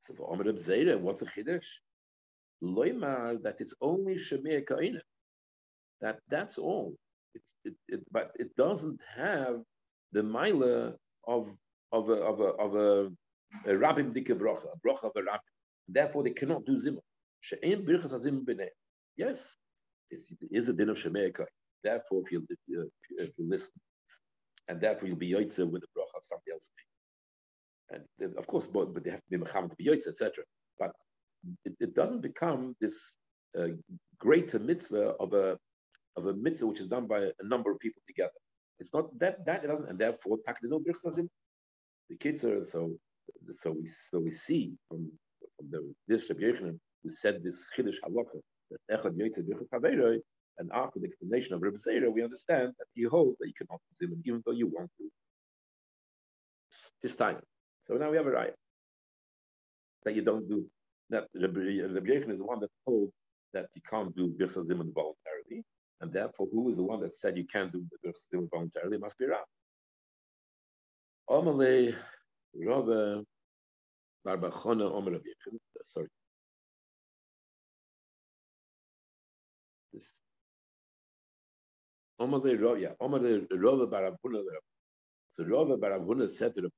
So 0.00 0.14
for 0.14 0.32
Omer 0.32 0.44
Zera, 0.52 0.98
what's 0.98 1.20
the 1.20 1.26
Chiddush? 1.26 1.66
Loimar, 2.62 3.42
that 3.42 3.60
it's 3.60 3.74
only 3.80 4.14
Shemei 4.16 4.64
Kaina. 4.64 5.00
That 6.00 6.18
that's 6.28 6.58
all. 6.58 6.94
It's, 7.34 7.52
it, 7.64 7.74
it, 7.88 8.00
but 8.10 8.32
it 8.38 8.54
doesn't 8.56 9.00
have 9.16 9.60
the 10.12 10.22
mila 10.22 10.94
of 11.26 11.48
of 11.92 12.08
a 12.08 12.14
of 12.14 12.40
a 12.40 12.50
of 12.64 12.74
a, 12.74 13.10
a 13.66 13.76
dike 13.76 14.28
bracha, 14.38 14.66
a 14.66 15.06
of 15.06 15.12
a 15.16 15.22
rabbim. 15.22 15.38
Therefore, 15.88 16.22
they 16.22 16.30
cannot 16.30 16.64
do 16.66 16.76
zimah. 16.78 17.00
She'em 17.40 17.84
birchas 17.84 18.12
azim 18.12 18.44
b'nei. 18.44 18.68
Yes, 19.16 19.56
is 20.10 20.68
a 20.68 20.72
din 20.72 20.88
of 20.88 20.96
Shemei 20.96 21.32
Therefore, 21.84 22.22
if 22.24 22.32
you, 22.32 22.46
if 22.50 22.58
you, 22.66 22.90
listen, 23.38 23.72
and 24.68 24.80
therefore 24.80 25.08
you'll 25.08 25.16
be 25.16 25.30
Yoitze 25.30 25.70
with 25.70 25.82
the 25.82 25.88
bracha 25.96 26.16
of 26.16 26.24
somebody 26.24 26.52
else. 26.52 26.70
And 27.90 28.36
of 28.36 28.46
course, 28.46 28.66
but, 28.66 28.92
but 28.92 29.04
they 29.04 29.10
have 29.10 29.22
to 29.22 29.30
be 29.30 29.38
Muhammad 29.38 29.70
to 29.70 29.76
be 29.76 29.86
Yoitze, 29.86 30.08
etc. 30.08 30.44
But 30.78 30.92
it, 31.64 31.74
it, 31.80 31.94
doesn't 31.94 32.20
become 32.20 32.74
this 32.80 33.16
uh, 33.58 33.68
greater 34.18 34.58
mitzvah 34.58 35.14
of 35.20 35.32
a 35.32 35.56
of 36.18 36.26
a 36.26 36.34
mitzvah 36.34 36.66
which 36.66 36.80
is 36.80 36.86
done 36.86 37.06
by 37.06 37.20
a 37.42 37.44
number 37.52 37.70
of 37.70 37.78
people 37.78 38.02
together. 38.06 38.38
It's 38.80 38.92
not 38.92 39.06
that 39.18 39.44
that 39.46 39.64
it 39.64 39.68
doesn't, 39.68 39.88
and 39.90 39.98
therefore 39.98 40.38
there's 40.44 40.74
no 40.76 40.80
birchas 40.86 41.16
The 42.10 42.16
kids 42.24 42.44
are 42.44 42.60
so 42.74 42.82
so 43.62 43.70
we 43.78 43.86
so 44.10 44.16
we 44.26 44.32
see 44.46 44.62
from 44.88 45.00
from 45.56 45.66
the 45.72 45.80
this 46.10 46.28
Rabbi 46.30 46.44
Yochanan 46.48 46.78
who 47.02 47.08
said 47.22 47.42
this 47.42 47.58
chiddush 47.74 48.00
halacha 48.04 48.38
that 48.70 48.80
echad 48.94 49.14
yoytz 49.20 50.20
and 50.58 50.70
after 50.74 50.98
the 50.98 51.06
explanation 51.06 51.54
of 51.54 51.62
Reb 51.62 51.74
Zera, 51.74 52.12
we 52.12 52.22
understand 52.22 52.72
that 52.78 52.86
he 52.94 53.04
holds 53.04 53.38
that 53.38 53.46
you 53.46 53.54
cannot 53.56 53.80
it 54.00 54.10
even 54.24 54.42
though 54.44 54.52
you 54.52 54.66
want 54.66 54.90
to. 54.98 55.04
This 57.00 57.14
time. 57.14 57.40
So 57.82 57.94
now 57.94 58.10
we 58.10 58.16
have 58.16 58.26
a 58.26 58.30
right 58.30 58.54
that 60.04 60.14
you 60.16 60.22
don't 60.22 60.48
do 60.48 60.66
that. 61.10 61.28
Rabbi 61.34 61.60
Yechon 61.60 62.30
is 62.30 62.38
the 62.38 62.44
one 62.44 62.60
that 62.60 62.70
holds 62.86 63.12
that 63.54 63.68
you 63.74 63.82
can't 63.88 64.14
do 64.16 64.28
Birchas 64.28 64.66
Zimun 64.68 64.92
voluntarily, 64.92 65.64
and 66.00 66.12
therefore, 66.12 66.46
who 66.52 66.68
is 66.68 66.76
the 66.76 66.82
one 66.82 67.00
that 67.00 67.12
said 67.14 67.36
you 67.36 67.44
can't 67.44 67.72
do 67.72 67.84
the 67.90 68.08
Birchas 68.08 68.16
Zimun 68.32 68.48
voluntarily? 68.50 68.96
It 68.96 69.00
must 69.00 69.18
be 69.18 69.26
Rab. 69.26 69.44
Omale 71.28 71.94
Rabbe 72.54 73.24
Barbachona 74.26 74.90
Omer 74.92 75.12
Rabbi 75.12 75.28
Sorry, 75.84 76.08
this. 79.92 80.06
Omar 82.18 82.46
yeah, 82.78 82.92
Omar 83.00 83.20
Rova 83.20 83.88
Baravuna. 83.90 84.42
So 85.30 85.44
Rova 85.44 85.78
Baravuna 85.78 86.28
said 86.28 86.54
to 86.54 86.70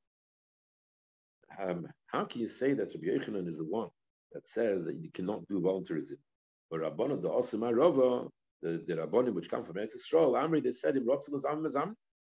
um, 1.59 1.87
how 2.07 2.25
can 2.25 2.41
you 2.41 2.49
say 2.49 2.75
that 2.75 2.93
Rabbi 2.95 3.07
Yochanan 3.07 3.49
is 3.49 3.59
the 3.59 3.65
one 3.65 3.89
that 4.33 4.47
says 4.47 4.85
that 4.85 4.97
you 4.97 5.11
cannot 5.11 5.47
do 5.49 5.61
voluntarism? 5.61 6.19
But 6.71 6.81
Rabbana, 6.81 7.21
the 7.21 7.29
Osima 7.29 7.73
Rova, 7.73 8.29
the, 8.63 8.83
the 8.87 8.95
Rabbanim 8.95 9.35
which 9.35 9.51
come 9.51 9.65
from 9.65 9.77
Eretz 9.77 9.95
Yisrael, 9.97 10.33
Amri, 10.33 10.63
they 10.63 10.73
said 10.73 10.95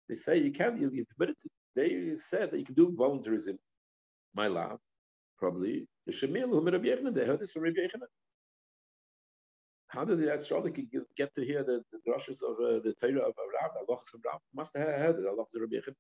they 0.09 0.15
say 0.15 0.39
you 0.39 0.53
can't, 0.53 0.81
you, 0.81 0.91
you 0.93 1.05
permitted. 1.17 1.37
They 1.75 2.15
said 2.15 2.51
that 2.51 2.59
you 2.59 2.65
can 2.65 2.75
do 2.75 2.95
voluntarism. 2.97 3.59
My 4.35 4.47
love, 4.47 4.79
probably 5.39 5.87
the 6.07 6.13
Shemil, 6.13 6.51
whom 6.51 6.67
Rabbi 6.67 7.11
they 7.11 7.27
heard 7.27 7.41
this 7.41 7.53
from 7.53 7.63
Rabbi 7.63 7.81
Yochanan. 7.81 8.07
How 9.89 10.05
did 10.05 10.19
the 10.19 10.35
astrologer 10.35 10.83
get 11.17 11.35
to 11.35 11.45
hear 11.45 11.63
the, 11.65 11.83
the 11.93 12.13
of 12.13 12.21
uh, 12.21 12.81
the 12.83 12.95
Torah 13.01 13.21
of 13.21 13.35
Rav, 13.63 13.71
the 13.75 13.93
halachas 13.93 14.07
from 14.11 14.21
Rav? 14.25 14.41
Must 14.55 14.77
have 14.77 14.87
heard 14.87 15.17
it, 15.19 15.25
halachas 15.25 15.55
of 15.55 15.63
Rabbi 15.63 15.77
Yechid. 15.77 15.95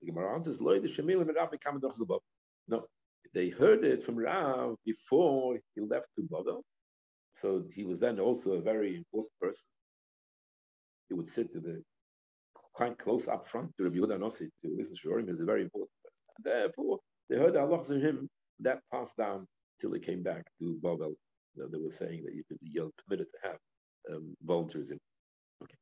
The 0.00 0.06
Gemara 0.06 0.34
answers, 0.34 0.60
Loi, 0.60 0.80
the 0.80 0.88
Shemil 0.88 1.20
and 1.20 1.34
Rav 1.34 1.50
become 1.50 1.80
a 1.82 2.18
No, 2.68 2.86
they 3.34 3.48
heard 3.48 3.84
it 3.84 4.02
from 4.02 4.16
Rav 4.16 4.76
before 4.84 5.58
he 5.74 5.80
left 5.80 6.08
to 6.16 6.22
Babel. 6.22 6.64
So 7.40 7.62
he 7.72 7.84
was 7.84 8.00
then 8.00 8.18
also 8.18 8.54
a 8.54 8.60
very 8.60 8.96
important 8.96 9.32
person. 9.40 9.68
He 11.08 11.14
would 11.14 11.28
sit 11.28 11.52
to 11.52 11.60
the 11.60 11.82
quite 12.74 12.98
close 12.98 13.28
up 13.28 13.46
front 13.46 13.70
to 13.76 13.84
Rabbi 13.84 13.96
Yehuda 13.96 14.18
Nossi 14.18 14.48
to 14.62 14.76
listen 14.76 14.96
to 14.96 15.08
Shorim 15.08 15.28
is 15.28 15.40
a 15.40 15.44
very 15.44 15.62
important 15.62 15.90
person. 16.04 16.24
And 16.36 16.44
therefore, 16.44 16.98
they 17.28 17.36
heard 17.36 17.54
halachas 17.54 17.90
of 17.90 18.02
him 18.02 18.28
that 18.60 18.80
passed 18.92 19.16
down 19.16 19.46
till 19.80 19.92
he 19.92 20.00
came 20.00 20.22
back 20.22 20.44
to 20.58 20.78
Babel 20.82 21.14
they 21.66 21.78
were 21.78 21.90
saying 21.90 22.24
that 22.24 22.32
you're 22.62 22.90
permitted 23.04 23.28
to 23.30 23.36
have 23.42 23.58
um, 24.12 24.36
voluntarism. 24.44 24.98
Okay. 25.62 25.74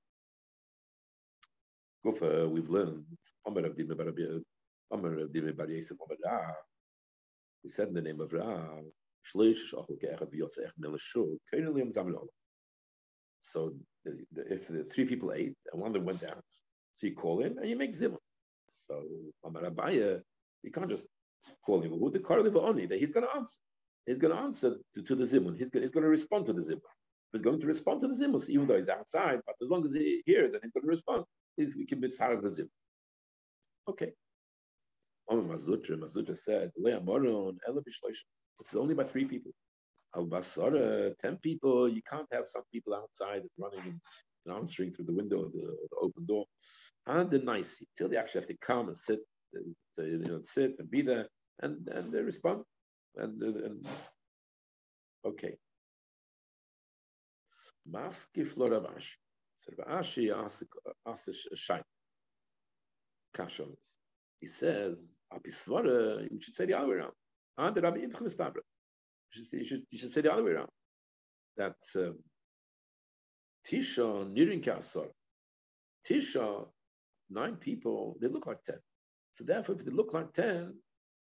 Gufa, 2.04 2.48
we've 2.48 2.70
learned 2.70 3.04
he 7.62 7.68
said 7.68 7.88
in 7.88 7.94
the 7.94 8.02
name 8.02 8.20
of 8.20 8.32
Ra, 8.32 8.78
so 13.40 13.74
if 14.04 14.68
the 14.68 14.84
three 14.84 15.04
people 15.04 15.32
ate 15.32 15.54
and 15.72 15.80
one 15.80 15.88
of 15.88 15.94
them 15.94 16.04
went 16.04 16.20
down, 16.20 16.40
so 16.94 17.06
you 17.06 17.14
call 17.14 17.40
in 17.40 17.58
and 17.58 17.68
you 17.68 17.76
make 17.76 17.92
zimah. 17.92 18.18
So 18.68 19.02
Amar 19.44 19.62
Abaye, 19.62 20.20
you 20.62 20.70
can't 20.72 20.90
just 20.90 21.06
call 21.64 21.80
him. 21.80 21.92
Who 21.92 22.10
the 22.10 22.60
only 22.60 22.86
that 22.86 22.98
he's 22.98 23.12
going 23.12 23.26
to 23.26 23.34
answer 23.34 23.60
he's 24.06 24.18
going 24.18 24.34
to 24.34 24.40
answer 24.40 24.76
to, 24.94 25.02
to 25.02 25.14
the 25.14 25.24
zimun. 25.24 25.58
He's, 25.58 25.68
he's 25.72 25.90
going 25.90 26.04
to 26.04 26.08
respond 26.08 26.46
to 26.46 26.52
the 26.52 26.62
zimun. 26.62 26.80
He's 27.32 27.42
going 27.42 27.60
to 27.60 27.66
respond 27.66 28.00
to 28.00 28.08
the 28.08 28.14
zimun, 28.14 28.48
even 28.48 28.66
though 28.66 28.76
he's 28.76 28.88
outside. 28.88 29.40
But 29.44 29.56
as 29.60 29.68
long 29.68 29.84
as 29.84 29.92
he 29.92 30.22
hears 30.24 30.54
and 30.54 30.62
he's 30.62 30.72
going 30.72 30.84
to 30.84 30.88
respond, 30.88 31.24
he's, 31.56 31.76
we 31.76 31.84
can 31.84 32.00
be 32.00 32.08
tzarek 32.08 32.42
the 32.42 32.48
zimun. 32.48 32.68
Okay. 33.88 34.12
Mar 35.28 35.56
Zutra, 35.56 35.98
Mazutra 35.98 36.38
said, 36.38 36.70
It's 38.60 38.74
only 38.74 38.94
by 38.94 39.04
three 39.04 39.24
people. 39.24 39.52
Al 40.14 40.26
Basara, 40.26 41.12
ten 41.20 41.36
people. 41.38 41.88
You 41.88 42.02
can't 42.08 42.28
have 42.32 42.44
some 42.46 42.62
people 42.72 42.94
outside 42.94 43.42
running 43.58 44.00
and 44.46 44.54
answering 44.54 44.92
through 44.92 45.06
the 45.06 45.12
window 45.12 45.44
of 45.44 45.52
the, 45.52 45.76
the 45.90 45.96
open 46.00 46.24
door. 46.26 46.46
And 47.06 47.30
the 47.30 47.38
nice 47.38 47.82
till 47.96 48.08
they 48.08 48.16
actually 48.16 48.40
have 48.42 48.48
to 48.48 48.56
come 48.58 48.88
and 48.88 48.98
sit, 48.98 49.20
uh, 49.56 49.60
to, 49.96 50.06
you 50.08 50.18
know, 50.18 50.40
sit 50.42 50.74
and 50.78 50.90
be 50.90 51.02
there, 51.02 51.28
and 51.62 51.88
and 51.88 52.12
they 52.12 52.22
respond. 52.22 52.62
And, 53.16 53.42
and 53.42 53.86
okay. 55.24 55.56
Maski 57.90 58.46
Floravash. 58.46 59.16
So 59.58 59.72
Rav 59.78 60.02
Ashi 60.02 60.30
asked 61.06 61.28
a 61.28 61.56
shine. 61.56 61.82
Kash 63.34 63.60
on. 63.60 63.74
He 64.40 64.46
says, 64.46 65.14
Apisvara, 65.32 66.30
you 66.30 66.40
should 66.40 66.54
say 66.54 66.66
the 66.66 66.76
other 66.76 66.88
way 66.88 66.96
around. 66.96 67.12
And 67.58 67.74
the 67.74 67.82
Rabbi 67.82 67.98
Ibn 67.98 68.26
Mistabra. 68.26 68.60
You 69.52 69.64
should, 69.64 69.82
you 69.90 69.98
should 69.98 70.12
say 70.12 70.20
the 70.20 70.32
other 70.32 70.44
way 70.44 70.52
around. 70.52 70.68
That 71.56 71.74
Tisha 73.66 74.34
Nirin 74.34 74.62
Kasar. 74.62 75.08
Tisha, 76.08 76.66
nine 77.30 77.56
people, 77.56 78.16
they 78.20 78.28
look 78.28 78.46
like 78.46 78.62
ten. 78.64 78.78
So 79.32 79.44
therefore, 79.44 79.76
if 79.76 79.84
they 79.84 79.90
look 79.90 80.14
like 80.14 80.32
ten, 80.32 80.74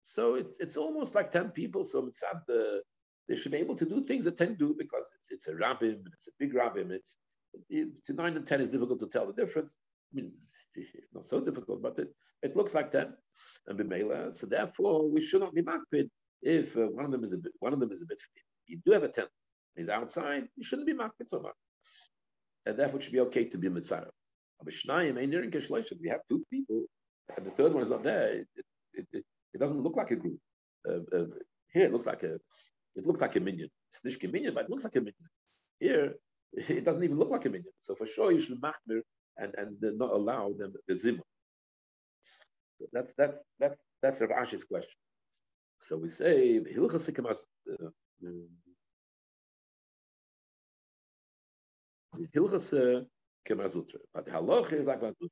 so 0.03 0.35
it's 0.35 0.59
it's 0.59 0.77
almost 0.77 1.15
like 1.15 1.31
10 1.31 1.49
people. 1.49 1.83
So 1.83 2.03
Mitzad, 2.03 2.45
the, 2.47 2.59
uh, 2.59 2.79
they 3.27 3.35
should 3.35 3.51
be 3.51 3.57
able 3.57 3.75
to 3.75 3.85
do 3.85 4.03
things 4.03 4.25
that 4.25 4.37
10 4.37 4.55
do 4.55 4.75
because 4.77 5.05
it's, 5.19 5.31
it's 5.31 5.47
a 5.47 5.53
rabbim, 5.53 6.03
it's 6.13 6.27
a 6.27 6.31
big 6.37 6.53
rabbim, 6.53 6.91
it's, 6.91 7.17
to 8.05 8.13
nine 8.13 8.35
and 8.35 8.45
ten 8.45 8.61
is 8.61 8.69
difficult 8.69 8.99
to 8.99 9.07
tell 9.07 9.25
the 9.25 9.33
difference. 9.33 9.79
I 10.13 10.21
mean, 10.21 10.31
not 11.13 11.25
so 11.25 11.39
difficult, 11.39 11.81
but 11.81 11.97
it, 11.97 12.09
it 12.43 12.55
looks 12.55 12.75
like 12.75 12.91
ten 12.91 13.13
and 13.67 13.79
b'meila. 13.79 14.31
So 14.31 14.45
therefore, 14.45 15.09
we 15.09 15.21
should 15.21 15.41
not 15.41 15.55
be 15.55 15.63
makpid 15.63 16.09
if 16.41 16.75
uh, 16.77 16.87
one 16.87 17.05
of 17.05 17.11
them 17.11 17.23
is 17.23 17.33
a 17.33 17.37
bit, 17.37 17.53
one 17.59 17.73
of 17.73 17.79
them 17.79 17.91
is 17.91 18.01
a 18.01 18.05
bit. 18.05 18.19
You 18.67 18.79
do 18.85 18.91
have 18.91 19.03
a 19.03 19.09
ten. 19.09 19.25
He's 19.75 19.89
outside. 19.89 20.47
You 20.55 20.63
shouldn't 20.63 20.87
be 20.87 20.93
makpid 20.93 21.27
so 21.27 21.39
much, 21.39 21.53
and 22.65 22.77
therefore 22.77 22.99
it 22.99 23.03
should 23.03 23.13
be 23.13 23.19
okay 23.21 23.45
to 23.45 23.57
be 23.57 23.69
mitzvah. 23.69 24.07
We 24.63 24.71
have 26.09 26.21
two 26.29 26.43
people, 26.49 26.85
and 27.35 27.45
the 27.45 27.51
third 27.51 27.73
one 27.73 27.83
is 27.83 27.89
not 27.89 28.03
there. 28.03 28.33
It, 28.33 28.47
it, 28.93 29.07
it, 29.11 29.25
it 29.53 29.57
doesn't 29.57 29.81
look 29.81 29.95
like 29.95 30.11
a 30.11 30.15
group. 30.15 30.39
Uh, 30.87 30.99
uh, 31.15 31.25
here 31.73 31.85
it 31.85 31.91
looks 31.91 32.05
like 32.05 32.23
a 32.23 32.35
it 32.95 33.05
looks 33.05 33.21
like 33.21 33.35
a 33.35 33.39
minion. 33.39 33.69
It's 33.91 34.21
not 34.21 34.29
a 34.29 34.31
minion, 34.31 34.53
but 34.53 34.65
it 34.65 34.69
looks 34.69 34.83
like 34.83 34.95
a 34.95 34.99
minion. 34.99 35.15
Here 35.79 36.13
it 36.53 36.85
doesn't 36.85 37.03
even 37.03 37.17
look 37.17 37.29
like 37.29 37.45
a 37.45 37.49
minion. 37.49 37.73
So 37.77 37.95
for 37.95 38.05
sure 38.05 38.31
you 38.31 38.39
should 38.39 38.61
machmir 38.61 39.01
and 39.37 39.53
and 39.57 39.77
not 39.97 40.11
allow 40.11 40.53
them 40.53 40.73
the 40.87 40.97
zimmer. 40.97 41.23
That's 42.91 43.11
that's 43.17 43.37
that's 43.59 43.77
that's 44.01 44.21
Rav 44.21 44.31
Ashi's 44.31 44.63
question. 44.63 44.97
So 45.77 45.97
we 45.97 46.07
say 46.07 46.59
hilchas 46.59 47.09
uh, 47.09 47.89
hilchas 52.33 53.05
kemazutra, 53.47 53.99
but 54.13 54.25
the 54.25 54.31
halach 54.31 54.73
is 54.73 54.85
like 54.85 55.01
Mar 55.01 55.11
Zutra. 55.11 55.29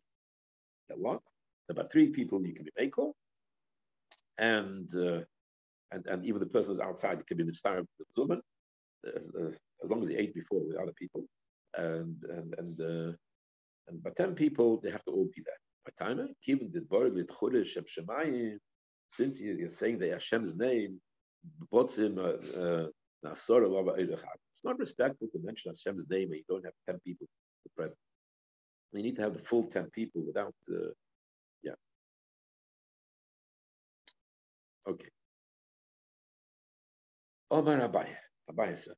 That 0.90 1.00
what? 1.00 1.22
About 1.70 1.92
three 1.92 2.10
people 2.10 2.46
you 2.46 2.54
can 2.54 2.66
be 2.66 2.72
makel, 2.80 3.14
and 4.38 4.94
uh, 4.96 5.22
and 5.92 6.06
and 6.08 6.26
even 6.26 6.40
the 6.40 6.48
person 6.48 6.74
is 6.74 6.80
outside 6.80 7.26
can 7.26 7.38
be 7.38 7.44
mitzvah 7.46 7.86
zuman, 8.18 8.42
as, 9.16 9.32
uh, 9.40 9.52
as 9.84 9.90
long 9.90 10.02
as 10.02 10.10
he 10.10 10.16
ate 10.16 10.34
before 10.34 10.60
with 10.60 10.76
other 10.76 10.94
people, 10.94 11.24
and 11.78 12.22
and 12.24 12.54
and 12.58 12.82
uh, 12.82 13.14
and 13.88 14.02
by 14.04 14.12
10 14.12 14.36
people, 14.36 14.80
they 14.82 14.92
have 14.92 15.04
to 15.06 15.12
all 15.12 15.30
be 15.36 15.44
there. 15.44 15.56
By 15.86 16.06
time, 16.06 16.34
given 16.46 16.70
the 16.72 16.82
Borg 16.82 17.14
with 17.14 17.28
Chodesh 17.28 17.68
Shem 17.68 17.84
Shemayim, 17.84 18.58
since 19.16 19.40
you're 19.40 19.70
saying 19.70 20.00
the 20.00 20.10
Hashem's 20.10 20.56
name, 20.56 21.00
uh, 21.72 21.80
uh, 21.80 22.88
it's 23.26 23.50
not 24.64 24.80
respectful 24.80 25.28
to 25.28 25.40
mention 25.44 25.72
Hashem's 25.72 26.10
name 26.10 26.30
and 26.32 26.38
you 26.40 26.44
don't 26.50 26.66
have 26.66 26.74
10 26.90 27.00
people 27.06 27.28
present. 27.78 28.00
You 28.92 29.04
need 29.04 29.16
to 29.18 29.22
have 29.22 29.34
the 29.34 29.40
full 29.40 29.64
10 29.64 29.90
people 29.92 30.22
without, 30.26 30.56
uh, 30.72 30.92
yeah. 31.64 31.74
Okay. 34.88 35.10
Omar 37.52 37.78
Abaye, 37.88 38.16
Abaye 38.52 38.78
said. 38.78 38.96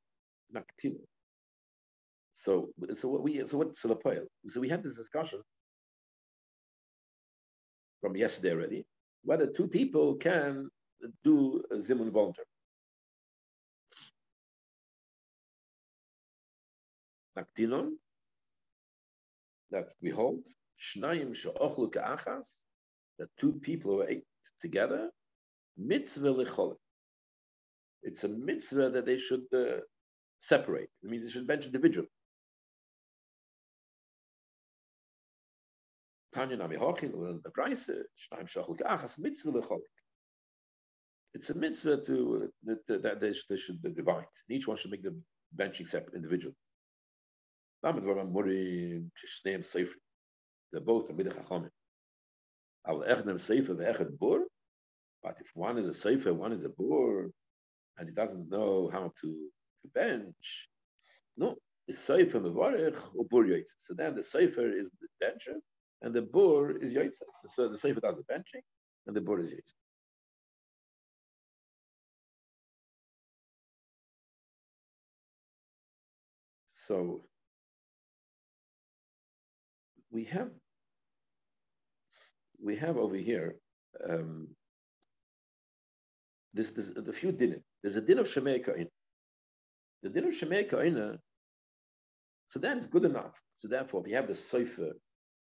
So, 2.32 2.70
so 2.94 3.10
what 3.10 3.24
we, 3.24 3.44
so 3.46 3.58
what's 3.58 3.82
the 3.82 3.96
point? 3.96 4.20
So 4.48 4.62
we 4.62 4.70
had 4.70 4.84
this 4.84 4.96
discussion 4.96 5.42
from 8.02 8.16
yesterday 8.16 8.52
already, 8.54 8.86
whether 9.26 9.48
two 9.48 9.68
people 9.68 10.16
can 10.16 10.70
do 11.24 11.64
zimun 11.74 12.12
voluntary. 12.12 12.48
Naktinon, 17.38 17.94
that 19.72 19.94
we 20.02 20.10
hold, 20.10 20.44
shnayim 20.80 21.36
she'ochlu 21.36 21.92
ka'achas, 21.92 22.64
that 23.18 23.28
two 23.38 23.54
people 23.54 23.96
who 23.96 24.04
ate 24.04 24.24
together, 24.62 25.10
mitzvah 25.78 26.34
licholim. 26.34 26.78
It's 28.04 28.24
a 28.24 28.30
mitzvah 28.30 28.92
that 28.92 29.06
they 29.06 29.18
should 29.18 29.46
uh, 29.54 29.82
separate. 30.40 30.90
It 31.04 31.10
means 31.10 31.24
they 31.24 31.32
should 31.32 31.48
bench 31.48 31.66
individually. 31.66 32.10
Tanya 36.36 36.58
Nami 36.58 36.76
Hochin, 36.76 37.12
the 37.12 37.50
Shnaim 37.50 38.78
Ka'achas, 38.78 39.18
mitzvah 39.18 39.52
lecholik. 39.52 39.80
It's 41.34 41.50
a 41.50 41.56
mitzvah 41.56 42.04
to 42.04 42.52
uh, 42.70 42.76
that, 42.88 43.04
that 43.04 43.22
they, 43.22 43.32
should, 43.32 43.46
they 43.50 43.56
should 43.56 43.82
divide. 43.96 44.26
Each 44.50 44.68
one 44.68 44.76
should 44.76 44.92
make 44.92 45.04
the 45.04 45.18
benching 45.56 45.88
separate 45.88 46.14
individual. 46.14 46.54
They're 47.82 47.94
both 47.94 48.10
Amid 51.10 51.28
Chachamim. 51.28 51.70
Al 52.86 53.00
Echnem 53.00 53.40
Sefer 53.40 53.76
ve'echet 53.76 54.20
Bur. 54.20 54.46
But 55.24 55.38
if 55.40 55.48
one 55.54 55.78
is 55.78 55.88
a 55.88 55.94
Sefer, 55.94 56.34
one 56.34 56.52
is 56.52 56.66
a 56.66 56.70
Bur, 56.70 57.32
and 57.98 58.10
he 58.10 58.14
doesn't 58.14 58.50
know 58.50 58.90
how 58.92 59.14
to, 59.22 59.22
to 59.22 59.88
bench, 59.94 60.68
no, 61.38 61.56
the 61.88 61.94
Sefer 61.94 62.42
Mevarech 62.42 63.00
or 63.16 63.24
Bur 63.24 63.62
So 63.78 63.94
then 63.94 64.16
the 64.16 64.24
Sefer 64.24 64.68
is 64.68 64.90
the 65.00 65.08
bencher, 65.22 65.62
and 66.06 66.14
the 66.14 66.22
bur 66.22 66.78
is 66.78 66.94
yaitza. 66.94 67.24
So, 67.50 67.68
the 67.68 67.78
sefer 67.78 68.00
does 68.00 68.16
the 68.16 68.24
benching, 68.32 68.62
and 69.08 69.16
the 69.16 69.22
bur 69.22 69.40
is 69.40 69.52
yaitza. 69.52 69.74
So 76.68 77.24
we 80.12 80.26
have 80.26 80.52
we 82.64 82.76
have 82.76 82.98
over 82.98 83.16
here 83.16 83.56
um, 84.08 84.50
this, 86.54 86.70
this 86.70 86.92
the 86.96 87.12
few 87.12 87.34
dinim. 87.34 87.64
There's 87.82 87.96
a 87.96 88.02
din 88.02 88.20
of 88.20 88.28
shemei 88.28 88.64
ka'in. 88.64 88.88
The 90.04 90.10
din 90.12 90.26
of 90.26 90.36
shemei 90.36 90.70
ka'ina. 90.70 91.18
So 92.50 92.60
that 92.60 92.78
is 92.78 92.86
good 92.86 93.06
enough. 93.06 93.42
So 93.56 93.68
therefore, 93.68 94.02
if 94.02 94.08
you 94.08 94.16
have 94.16 94.28
the 94.28 94.36
sefer 94.36 94.92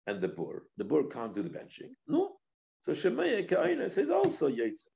and 0.07 0.21
the 0.21 0.29
bur. 0.29 0.63
The 0.77 0.85
bur 0.85 1.05
can't 1.05 1.35
do 1.35 1.43
the 1.43 1.51
benching. 1.51 1.91
No. 2.07 2.37
So 2.81 2.93
Shemaya 2.93 3.49
Kaina 3.49 3.91
says 3.91 4.11
also 4.11 4.47
Yates 4.47 4.85
the 4.85 4.91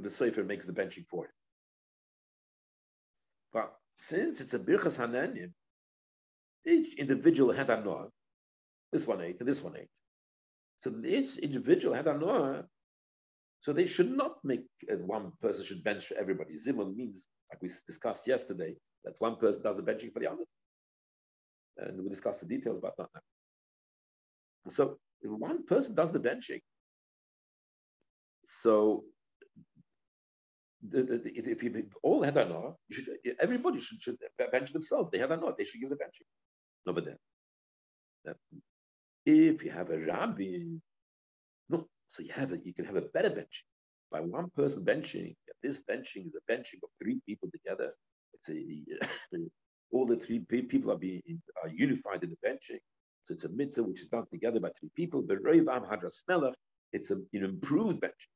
benching. 0.00 0.04
The 0.04 0.10
Sefer 0.10 0.44
makes 0.44 0.64
the 0.64 0.72
benching 0.72 1.06
for 1.08 1.24
him. 1.24 1.32
But 3.52 3.72
since 3.96 4.40
it's 4.40 4.54
a 4.54 4.58
Birchas 4.58 4.98
Hananim, 4.98 5.52
each 6.66 6.94
individual 6.96 7.52
had 7.52 7.70
a 7.70 7.82
noah. 7.82 8.08
This 8.92 9.06
one 9.06 9.20
ate, 9.20 9.36
and 9.40 9.48
this 9.48 9.62
one 9.62 9.76
ate. 9.76 9.88
So 10.78 10.90
this 10.90 11.38
individual 11.38 11.94
had 11.94 12.06
a 12.06 12.16
noah. 12.16 12.64
So 13.60 13.72
they 13.72 13.86
should 13.86 14.10
not 14.10 14.36
make 14.44 14.64
uh, 14.90 14.96
one 14.96 15.32
person 15.40 15.64
should 15.64 15.82
bench 15.82 16.06
for 16.06 16.16
everybody. 16.16 16.54
Zimun 16.54 16.94
means, 16.94 17.26
like 17.50 17.62
we 17.62 17.68
discussed 17.86 18.26
yesterday, 18.26 18.74
that 19.04 19.14
one 19.18 19.36
person 19.36 19.62
does 19.62 19.76
the 19.76 19.82
benching 19.82 20.12
for 20.12 20.20
the 20.20 20.30
other 20.30 20.44
and 21.78 21.98
we'll 21.98 22.08
discuss 22.08 22.40
the 22.40 22.46
details 22.46 22.78
about 22.78 22.96
that 22.96 23.08
now. 23.14 23.20
So 24.68 24.98
one 25.22 25.64
person 25.64 25.94
does 25.94 26.12
the 26.12 26.20
benching, 26.20 26.60
so 28.44 29.04
the, 30.88 31.02
the, 31.02 31.32
if 31.34 31.62
you 31.62 31.88
all 32.02 32.22
had 32.22 32.36
anah, 32.36 32.74
you 32.88 32.96
should 32.96 33.08
everybody 33.40 33.80
should, 33.80 34.00
should 34.00 34.16
bench 34.52 34.72
themselves. 34.72 35.10
They 35.10 35.18
have 35.18 35.32
anah, 35.32 35.52
they 35.56 35.64
should 35.64 35.80
give 35.80 35.90
the 35.90 35.96
benching. 35.96 36.26
No, 36.86 36.92
but 36.92 37.04
then 37.04 37.16
if 39.24 39.64
you 39.64 39.70
have 39.70 39.90
a 39.90 39.98
rabbi, 39.98 40.78
no, 41.68 41.88
so 42.08 42.22
you 42.22 42.32
have 42.32 42.52
a, 42.52 42.58
you 42.62 42.72
can 42.72 42.84
have 42.84 42.96
a 42.96 43.02
better 43.02 43.30
benching 43.30 43.66
by 44.10 44.20
one 44.20 44.50
person 44.56 44.84
benching. 44.84 45.34
This 45.62 45.82
benching 45.88 46.28
is 46.28 46.34
a 46.36 46.52
benching 46.52 46.80
of 46.82 46.90
three 47.02 47.20
people 47.26 47.48
together. 47.52 47.92
It's 48.34 48.48
a 48.48 48.54
all 49.92 50.06
the 50.06 50.16
three 50.16 50.40
people 50.40 50.92
are 50.92 50.98
being 50.98 51.22
are 51.62 51.68
unified 51.68 52.22
in 52.22 52.30
the 52.30 52.48
benching. 52.48 52.80
So 53.24 53.34
it's 53.34 53.44
a 53.44 53.48
mitzvah 53.48 53.82
which 53.82 54.02
is 54.02 54.08
done 54.08 54.26
together 54.30 54.60
by 54.60 54.70
three 54.78 54.90
people. 54.94 55.22
But 55.22 55.42
Reivam 55.42 55.88
Hadras 55.90 56.22
it's 56.92 57.10
an 57.10 57.26
improved 57.32 58.00
benching. 58.00 58.32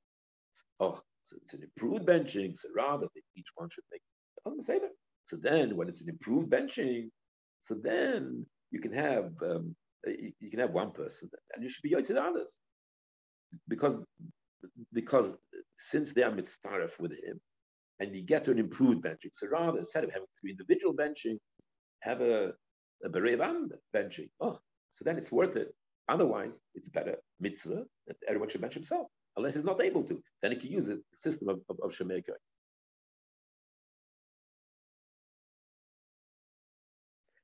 Oh, 0.80 1.00
so 1.24 1.36
it's 1.42 1.54
an 1.54 1.62
improved 1.62 2.06
benching. 2.06 2.58
So 2.58 2.68
rather 2.74 3.06
each 3.36 3.46
one 3.54 3.68
should 3.70 3.84
make 3.92 4.02
the 4.56 4.62
same. 4.62 4.80
So 5.24 5.36
then, 5.36 5.76
when 5.76 5.88
it's 5.88 6.00
an 6.00 6.08
improved 6.08 6.50
benching, 6.50 7.10
so 7.60 7.74
then 7.74 8.44
you 8.70 8.80
can 8.80 8.92
have 8.92 9.32
um, 9.42 9.76
you, 10.06 10.32
you, 10.40 10.50
can 10.50 10.60
have 10.60 10.72
one 10.72 10.92
person, 10.92 11.30
and 11.54 11.62
you 11.62 11.68
should 11.68 11.82
be 11.82 11.90
yotzid 11.90 12.16
others, 12.16 12.58
because 13.68 13.98
because 14.92 15.36
since 15.78 16.12
they 16.12 16.22
are 16.22 16.32
mitzvah 16.32 16.88
with 16.98 17.12
him, 17.12 17.40
and 18.00 18.16
you 18.16 18.22
get 18.22 18.44
to 18.44 18.50
an 18.50 18.58
improved 18.58 19.04
benching. 19.04 19.30
So 19.32 19.46
rather, 19.48 19.78
instead 19.78 20.04
of 20.04 20.10
having 20.10 20.26
three 20.40 20.50
individual 20.50 20.94
benching, 20.94 21.38
have 22.00 22.22
a, 22.22 22.54
a 23.04 23.08
Berevam 23.08 23.68
benching. 23.94 24.30
Oh, 24.40 24.58
so 24.90 25.04
then 25.04 25.18
it's 25.18 25.30
worth 25.30 25.56
it. 25.56 25.74
Otherwise, 26.08 26.60
it's 26.74 26.88
better 26.88 27.16
mitzvah 27.38 27.84
that 28.08 28.16
everyone 28.26 28.48
should 28.48 28.62
bench 28.62 28.74
himself, 28.74 29.06
unless 29.36 29.54
he's 29.54 29.64
not 29.64 29.82
able 29.82 30.02
to. 30.02 30.20
Then 30.42 30.52
he 30.52 30.56
can 30.56 30.72
use 30.72 30.86
the 30.86 31.00
system 31.14 31.48
of, 31.48 31.60
of, 31.68 31.78
of. 31.84 31.94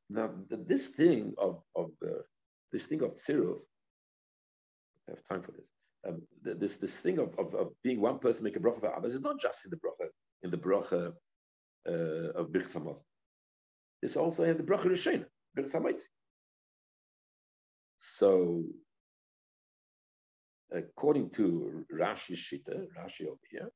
Now, 0.09 0.31
this 0.49 0.89
thing 0.89 1.35
of, 1.39 1.63
of 1.77 1.91
uh, 2.03 2.23
this 2.73 2.87
thing 2.87 3.03
of 3.03 3.15
tziruf, 3.15 3.61
I 5.09 5.13
have 5.13 5.23
time 5.31 5.43
for 5.43 5.53
this. 5.53 5.71
Um, 6.07 6.23
this 6.43 6.77
this 6.77 7.01
thing 7.01 7.19
of, 7.19 7.37
of, 7.39 7.55
of, 7.55 7.73
being 7.83 8.01
one 8.01 8.21
person 8.21 8.45
make 8.45 8.55
a 8.55 8.61
bracha 8.61 8.81
for 8.81 8.97
others 8.97 9.15
is 9.15 9.21
not 9.21 9.41
just 9.41 9.65
in 9.65 9.71
the 9.71 9.77
bracha 9.77 10.09
in 10.47 10.51
the 10.51 10.65
bracha 10.67 11.13
uh, 11.89 12.41
of 12.41 12.49
Birchas 12.49 13.03
this 14.03 14.17
also 14.17 14.45
had 14.45 14.59
the 14.59 14.63
bracha 14.63 14.87
rishena, 14.87 15.27
So, 17.99 18.63
according 20.71 21.31
to 21.31 21.85
Rashi 21.93 22.37
Shita, 22.37 22.87
Rashi 22.99 23.27
over 23.27 23.47
here, 23.51 23.71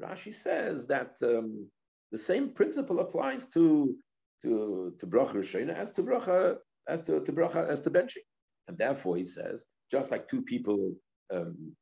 Rashi 0.00 0.32
says 0.32 0.86
that 0.86 1.16
um, 1.22 1.68
the 2.12 2.18
same 2.18 2.50
principle 2.50 3.00
applies 3.00 3.46
to 3.54 3.96
to 4.42 4.94
to 4.98 5.06
bracha 5.06 5.36
rishena 5.42 5.74
as 5.74 5.90
to 5.92 6.02
bracha 6.02 6.58
as 6.86 7.02
to, 7.02 7.24
to 7.24 7.32
bracha 7.32 7.66
as 7.66 7.80
to 7.80 7.90
benching, 7.90 8.26
and 8.68 8.76
therefore 8.76 9.16
he 9.16 9.24
says 9.24 9.64
just 9.90 10.10
like 10.10 10.28
two 10.28 10.42
people 10.42 10.94
um, 11.32 11.74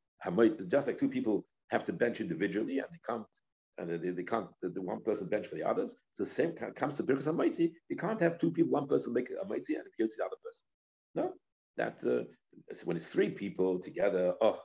just 0.69 0.87
like 0.87 0.99
two 0.99 1.13
people 1.17 1.45
have 1.71 1.85
to 1.85 1.93
bench 1.93 2.21
individually 2.21 2.79
and 2.79 2.89
they 2.93 3.03
can't 3.09 3.27
and 3.79 3.91
they, 3.91 4.11
they 4.11 4.23
can't 4.23 4.49
the, 4.63 4.69
the, 4.69 4.83
one 4.83 5.01
person 5.03 5.29
bench 5.29 5.47
for 5.47 5.57
the 5.57 5.65
others. 5.65 5.97
So 6.15 6.25
the 6.25 6.31
same 6.31 6.53
comes 6.53 6.95
to 6.95 7.03
Birkas 7.03 7.27
Hamaitzi. 7.27 7.73
You 7.89 7.97
can't 7.97 8.21
have 8.21 8.39
two 8.39 8.51
people, 8.51 8.73
one 8.73 8.87
person 8.87 9.13
make 9.13 9.31
a 9.31 9.45
Maitzi 9.45 9.71
and 9.71 9.85
it 9.87 10.13
the 10.17 10.25
other 10.25 10.37
person. 10.45 10.67
No, 11.15 11.33
that 11.77 12.05
uh, 12.07 12.25
when 12.85 12.97
it's 12.97 13.09
three 13.09 13.31
people 13.31 13.81
together, 13.81 14.35
oh, 14.41 14.61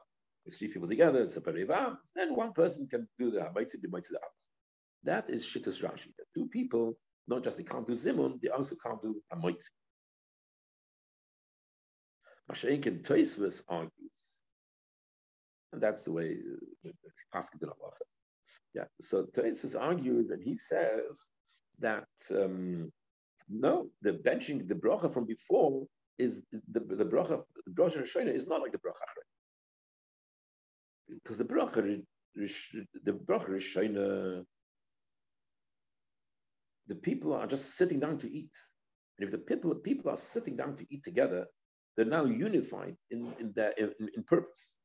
it's 0.45 0.57
three 0.57 0.67
people 0.67 0.87
together, 0.87 1.21
it's 1.21 1.37
a 1.37 1.41
perivam, 1.41 1.97
then 2.15 2.35
one 2.35 2.53
person 2.53 2.87
can 2.87 3.07
do 3.17 3.31
the 3.31 3.39
Hamaitzi, 3.39 3.81
the 3.81 3.87
Maitzi, 3.87 4.09
the 4.09 4.19
others. 4.19 4.49
That 5.03 5.29
is 5.29 5.45
Shittas 5.45 5.83
Rashi. 5.83 6.11
That 6.17 6.25
two 6.35 6.47
people, 6.47 6.97
not 7.27 7.43
just 7.43 7.57
they 7.57 7.63
can't 7.63 7.87
do 7.87 7.93
Zimun, 7.93 8.39
they 8.41 8.49
also 8.49 8.75
can't 8.75 9.01
do 9.01 9.21
a 9.31 9.35
Hamaitzi. 9.35 9.69
Masha'inkin 12.51 13.03
Toisvis 13.03 13.63
argues 13.69 14.39
and 15.71 15.81
that's 15.81 16.03
the 16.03 16.11
way 16.11 16.37
uh, 16.85 16.89
Paskin 17.33 17.59
did 17.59 17.69
Allah. 17.69 17.91
Yeah. 18.73 18.85
So 19.01 19.25
Tosis 19.25 19.79
argued 19.79 20.29
and 20.29 20.43
he 20.43 20.55
says 20.55 21.29
that 21.79 22.07
um, 22.31 22.91
no, 23.49 23.89
the 24.01 24.13
benching 24.13 24.67
the 24.67 24.75
bracha 24.75 25.13
from 25.13 25.25
before 25.25 25.85
is 26.17 26.35
the 26.51 26.79
the 26.79 27.05
bracha 27.05 27.43
the 27.65 27.71
bracha 27.71 28.03
Rishona 28.03 28.33
is 28.33 28.47
not 28.47 28.61
like 28.61 28.71
the 28.71 28.77
bracha 28.79 29.05
because 31.09 31.37
the 31.37 31.45
bracha 31.45 32.01
the 32.35 33.13
bracha 33.13 33.49
Rishona 33.49 34.45
the 36.87 36.95
people 36.95 37.33
are 37.33 37.47
just 37.47 37.75
sitting 37.77 37.99
down 37.99 38.17
to 38.17 38.31
eat. 38.31 38.51
And 39.17 39.25
if 39.25 39.31
the 39.31 39.37
people 39.37 39.73
people 39.75 40.11
are 40.11 40.17
sitting 40.17 40.55
down 40.57 40.75
to 40.77 40.85
eat 40.89 41.03
together, 41.03 41.45
they're 41.95 42.05
now 42.05 42.25
unified 42.25 42.95
in 43.11 43.33
in 43.39 43.53
their 43.53 43.71
in, 43.71 43.93
in 44.15 44.23
purpose. 44.23 44.77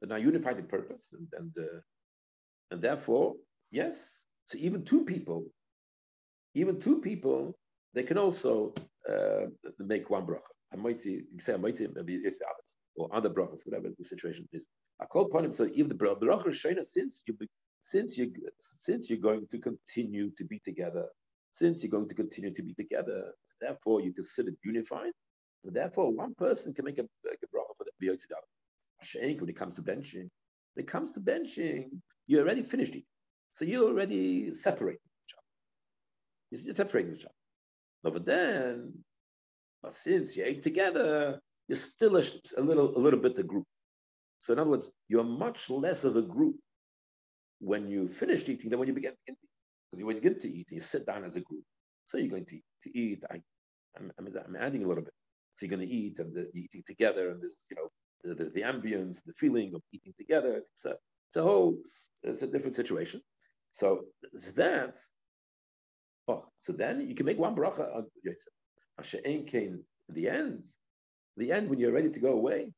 They're 0.00 0.08
now 0.08 0.16
unified 0.16 0.58
in 0.58 0.66
purpose, 0.66 1.12
and 1.12 1.28
and, 1.38 1.52
uh, 1.58 1.80
and 2.70 2.82
therefore, 2.82 3.34
yes. 3.70 4.24
So 4.46 4.58
even 4.58 4.84
two 4.84 5.04
people, 5.04 5.44
even 6.54 6.80
two 6.80 7.00
people, 7.00 7.56
they 7.94 8.02
can 8.02 8.18
also 8.18 8.74
uh, 9.08 9.46
make 9.78 10.10
one 10.10 10.26
bracha. 10.26 10.40
I 10.72 10.76
might 10.76 11.00
say, 11.00 11.22
say 11.38 11.56
might 11.56 11.78
maybe 11.94 12.16
it's 12.16 12.38
the 12.38 12.46
others 12.46 12.76
or 12.96 13.08
other 13.12 13.30
brachas, 13.30 13.66
whatever 13.66 13.88
the 13.96 14.04
situation 14.04 14.48
is. 14.52 14.68
I 15.00 15.06
call 15.06 15.26
upon 15.26 15.44
him. 15.44 15.52
So 15.52 15.68
even 15.72 15.88
the 15.88 15.94
bracha 15.94 16.48
shayna, 16.48 16.84
since 16.84 17.22
you 17.26 17.36
since 17.80 18.18
you 18.18 18.32
since 18.58 19.10
you're 19.10 19.18
going 19.18 19.46
to 19.50 19.58
continue 19.58 20.30
to 20.30 20.44
be 20.44 20.58
together, 20.60 21.06
since 21.52 21.82
you're 21.82 21.90
going 21.90 22.08
to 22.08 22.14
continue 22.14 22.52
to 22.52 22.62
be 22.62 22.74
together, 22.74 23.32
so 23.44 23.54
therefore 23.60 24.00
you 24.00 24.12
consider 24.12 24.52
unified. 24.64 25.12
Therefore, 25.64 26.12
one 26.12 26.34
person 26.34 26.72
can 26.74 26.84
make 26.84 26.98
a, 26.98 27.02
a 27.02 27.06
bracha 27.06 27.76
for 27.76 27.84
the 28.00 28.10
other 28.10 29.38
when 29.40 29.48
it 29.48 29.56
comes 29.56 29.76
to 29.76 29.82
benching. 29.82 30.28
When 30.76 30.84
it 30.84 30.88
comes 30.88 31.10
to 31.12 31.20
benching, 31.20 31.88
you 32.26 32.38
already 32.38 32.62
finished 32.62 32.94
it. 32.94 33.04
So 33.52 33.64
you 33.64 33.86
already 33.86 34.52
separate 34.52 34.98
each 34.98 35.34
other. 35.34 36.62
You're 36.64 36.74
separating 36.74 37.14
each 37.14 37.24
other. 37.24 37.34
But 38.02 38.26
then, 38.26 38.92
but 39.82 39.94
since 39.94 40.36
you 40.36 40.44
ate 40.44 40.62
together, 40.62 41.40
you're 41.66 41.76
still 41.76 42.18
a, 42.18 42.24
a, 42.58 42.60
little 42.60 42.96
a 42.96 43.00
little 43.00 43.18
bit 43.18 43.38
a 43.38 43.42
group. 43.42 43.64
So 44.38 44.52
in 44.52 44.58
other 44.58 44.68
words, 44.68 44.90
you're 45.08 45.24
much 45.24 45.70
less 45.70 46.04
of 46.04 46.16
a 46.16 46.22
group 46.22 46.56
when 47.60 47.88
you 47.88 48.06
finished 48.06 48.48
eating 48.50 48.68
than 48.68 48.78
when 48.78 48.88
you 48.88 48.94
began 48.94 49.14
eating. 49.26 49.36
Because 49.90 50.04
when 50.04 50.16
you 50.16 50.22
get 50.22 50.40
to 50.40 50.52
eat, 50.52 50.70
you 50.70 50.80
sit 50.80 51.06
down 51.06 51.24
as 51.24 51.36
a 51.36 51.40
group. 51.40 51.64
So 52.04 52.18
you're 52.18 52.28
going 52.28 52.44
to, 52.44 52.60
to 52.82 52.98
eat. 52.98 53.24
I, 53.30 53.40
I'm, 53.96 54.12
I'm, 54.18 54.56
adding 54.56 54.84
a 54.84 54.86
little 54.86 55.02
bit. 55.02 55.14
So 55.54 55.64
you're 55.64 55.74
going 55.74 55.88
to 55.88 55.92
eat 55.92 56.18
and 56.18 56.34
the, 56.34 56.50
eating 56.52 56.82
together, 56.86 57.30
and 57.30 57.40
there's 57.40 57.64
you 57.70 57.76
know 57.76 57.88
the, 58.24 58.34
the, 58.34 58.62
ambience, 58.62 59.22
the 59.24 59.32
feeling 59.34 59.74
of 59.74 59.82
eating 59.92 60.14
together. 60.18 60.54
It's 60.56 60.84
a, 60.84 60.90
it's 61.28 61.36
a 61.36 61.42
whole, 61.42 61.76
it's 62.22 62.42
a 62.42 62.46
different 62.46 62.76
situation. 62.76 63.20
So 63.72 64.04
it's 64.32 64.52
that, 64.52 64.98
oh, 66.28 66.46
so 66.58 66.72
then 66.72 67.06
you 67.06 67.14
can 67.14 67.26
make 67.26 67.38
one 67.38 67.54
bracha 67.54 67.94
on 67.94 68.06
Yotzeh. 68.26 69.24
in 69.24 69.84
the 70.08 70.28
end, 70.28 70.64
the 71.36 71.52
end 71.52 71.68
when 71.68 71.78
you're 71.78 71.92
ready 71.92 72.10
to 72.10 72.20
go 72.20 72.32
away. 72.32 72.72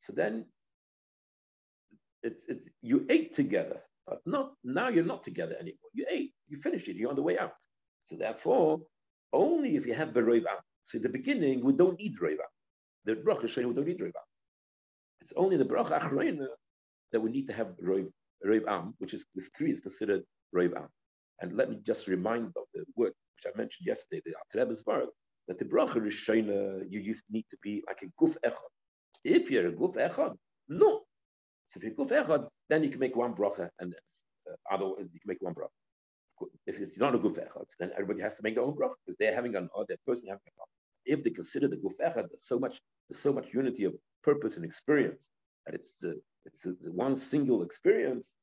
So 0.00 0.12
then 0.12 0.46
it's, 2.22 2.44
it's 2.48 2.68
you 2.82 3.06
ate 3.08 3.34
together, 3.34 3.80
but 4.06 4.20
not 4.26 4.52
now 4.64 4.88
you're 4.88 5.04
not 5.04 5.22
together 5.22 5.54
anymore. 5.54 5.90
You 5.94 6.06
ate, 6.10 6.32
you 6.48 6.56
finished 6.56 6.88
it, 6.88 6.96
you're 6.96 7.10
on 7.10 7.16
the 7.16 7.22
way 7.22 7.38
out. 7.38 7.52
So 8.02 8.16
therefore, 8.16 8.80
only 9.32 9.76
if 9.76 9.86
you 9.86 9.94
have 9.94 10.10
beroiv 10.10 10.44
So 10.84 10.96
in 10.96 11.02
the 11.02 11.08
beginning, 11.08 11.64
we 11.64 11.72
don't 11.72 11.98
need 11.98 12.18
roiv 12.18 12.38
The 13.04 13.16
bracha 13.16 13.44
shayim 13.44 13.68
we 13.68 13.74
don't 13.74 13.86
need 13.86 14.00
roiv 14.00 14.12
it's 15.22 15.32
only 15.36 15.56
the 15.56 15.64
bracha 15.64 16.00
achroina 16.00 16.48
that 17.12 17.20
we 17.20 17.30
need 17.30 17.46
to 17.46 17.52
have 17.52 17.68
roiv, 17.82 18.10
am, 18.66 18.94
which 18.98 19.14
is 19.14 19.24
with 19.34 19.48
three 19.56 19.70
is 19.70 19.80
considered 19.80 20.22
roiv 20.54 20.76
am. 20.76 20.88
And 21.40 21.56
let 21.56 21.70
me 21.70 21.78
just 21.82 22.08
remind 22.08 22.46
of 22.56 22.64
the 22.74 22.84
word 22.96 23.12
which 23.36 23.46
I 23.52 23.56
mentioned 23.56 23.86
yesterday, 23.86 24.20
the 24.24 24.34
Atreba's 24.42 24.84
word, 24.84 25.08
that 25.48 25.58
the 25.58 25.64
bracha 25.64 25.98
rishayna 26.08 26.84
you, 26.90 27.00
you 27.00 27.14
need 27.30 27.46
to 27.50 27.56
be 27.62 27.82
like 27.86 28.02
a 28.02 28.22
guf 28.22 28.36
echad. 28.44 28.72
If 29.24 29.50
you're 29.50 29.68
a 29.68 29.72
guf 29.72 29.94
echad, 29.94 30.34
no. 30.68 31.02
So 31.66 31.78
if 31.78 31.84
you're 31.84 31.94
guf 31.94 32.10
echad, 32.10 32.48
then 32.68 32.82
you 32.82 32.90
can 32.90 33.00
make 33.00 33.16
one 33.16 33.34
bracha, 33.34 33.68
and 33.78 33.94
uh, 33.94 34.54
otherwise 34.70 35.06
you 35.12 35.20
can 35.20 35.28
make 35.28 35.42
one 35.42 35.54
bracha. 35.54 36.48
If 36.66 36.80
it's 36.80 36.98
not 36.98 37.14
a 37.14 37.18
guf 37.18 37.36
echad, 37.38 37.66
then 37.78 37.90
everybody 37.94 38.20
has 38.22 38.34
to 38.34 38.42
make 38.42 38.56
their 38.56 38.64
own 38.64 38.74
bracha 38.74 38.94
because 39.04 39.16
they're 39.20 39.34
having 39.34 39.54
an 39.54 39.68
or 39.74 39.84
that 39.88 40.00
person 40.04 40.26
having 40.28 40.42
a 40.48 40.50
bracha. 40.58 40.74
If 41.04 41.24
they 41.24 41.30
consider 41.30 41.68
the 41.68 41.76
guf 41.76 41.96
echad, 42.00 42.28
there's 42.30 42.46
so 42.46 42.58
much, 42.58 42.80
there's 43.08 43.20
so 43.20 43.32
much 43.32 43.54
unity 43.54 43.84
of 43.84 43.94
purpose 44.22 44.56
and 44.56 44.64
experience, 44.64 45.30
that 45.66 45.74
it's, 45.74 46.04
uh, 46.04 46.12
it's, 46.44 46.66
uh, 46.66 46.72
one 46.90 47.16
single 47.16 47.62
experience. 47.62 48.36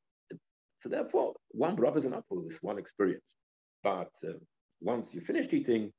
So 0.77 0.89
therefore, 0.89 1.33
one 1.49 1.75
bracha 1.75 1.97
is 1.97 2.05
enough 2.05 2.23
for 2.29 2.41
this 2.41 2.59
one 2.61 2.79
experience. 2.79 3.35
But 3.83 4.11
uh, 4.25 4.33
once 4.81 5.13
you 5.13 5.21
finished 5.21 5.53
eating, 5.53 5.91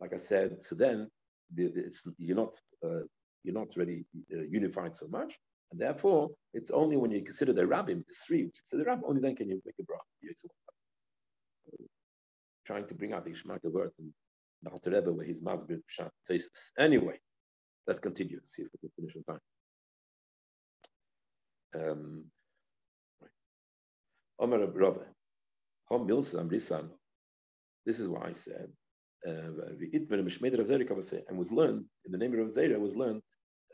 like 0.00 0.12
I 0.12 0.16
said, 0.16 0.62
so 0.62 0.74
then 0.74 1.08
it's, 1.56 2.02
you're 2.18 2.36
not 2.36 2.54
uh, 2.84 3.04
you're 3.44 3.54
not 3.54 3.76
really 3.76 4.06
uh, 4.32 4.42
unified 4.48 4.94
so 4.94 5.06
much, 5.08 5.38
and 5.70 5.80
therefore 5.80 6.30
it's 6.54 6.70
only 6.70 6.96
when 6.96 7.10
you 7.10 7.22
consider 7.22 7.52
the 7.52 7.62
rabbim, 7.62 8.04
the 8.06 8.14
three, 8.26 8.44
which 8.44 8.56
the 8.70 8.84
rabbim, 8.84 9.02
only 9.06 9.20
then 9.20 9.36
can 9.36 9.48
you 9.48 9.60
make 9.64 9.74
a 9.80 9.82
bracha. 9.82 10.34
Trying 12.64 12.86
to 12.86 12.94
bring 12.94 13.12
out 13.12 13.24
the 13.24 13.32
Ishmael 13.32 13.58
word 13.64 13.90
and 13.98 14.12
the 14.82 14.90
Rebbe 14.90 15.12
where 15.12 15.26
he's 15.26 15.40
masbir 15.42 15.80
Anyway, 16.78 17.18
Let's 17.86 18.00
continue, 18.00 18.40
see 18.44 18.62
if 18.62 18.68
we 18.72 18.78
can 18.80 18.90
finish 18.96 19.16
on 19.16 19.24
time. 19.24 19.40
Um, 21.74 22.24
Omer 24.38 24.66
Rove, 24.66 25.04
Hom 25.88 26.06
Milsam 26.06 26.48
Risan. 26.50 26.90
This 27.84 27.98
is 27.98 28.08
what 28.08 28.26
I 28.26 28.32
said. 28.32 28.68
Uh, 29.26 29.50
and 31.28 31.38
was 31.38 31.52
learned 31.52 31.84
in 32.04 32.12
the 32.12 32.18
name 32.18 32.38
of 32.38 32.50
Zera 32.50 32.78
was 32.78 32.96
learned 32.96 33.22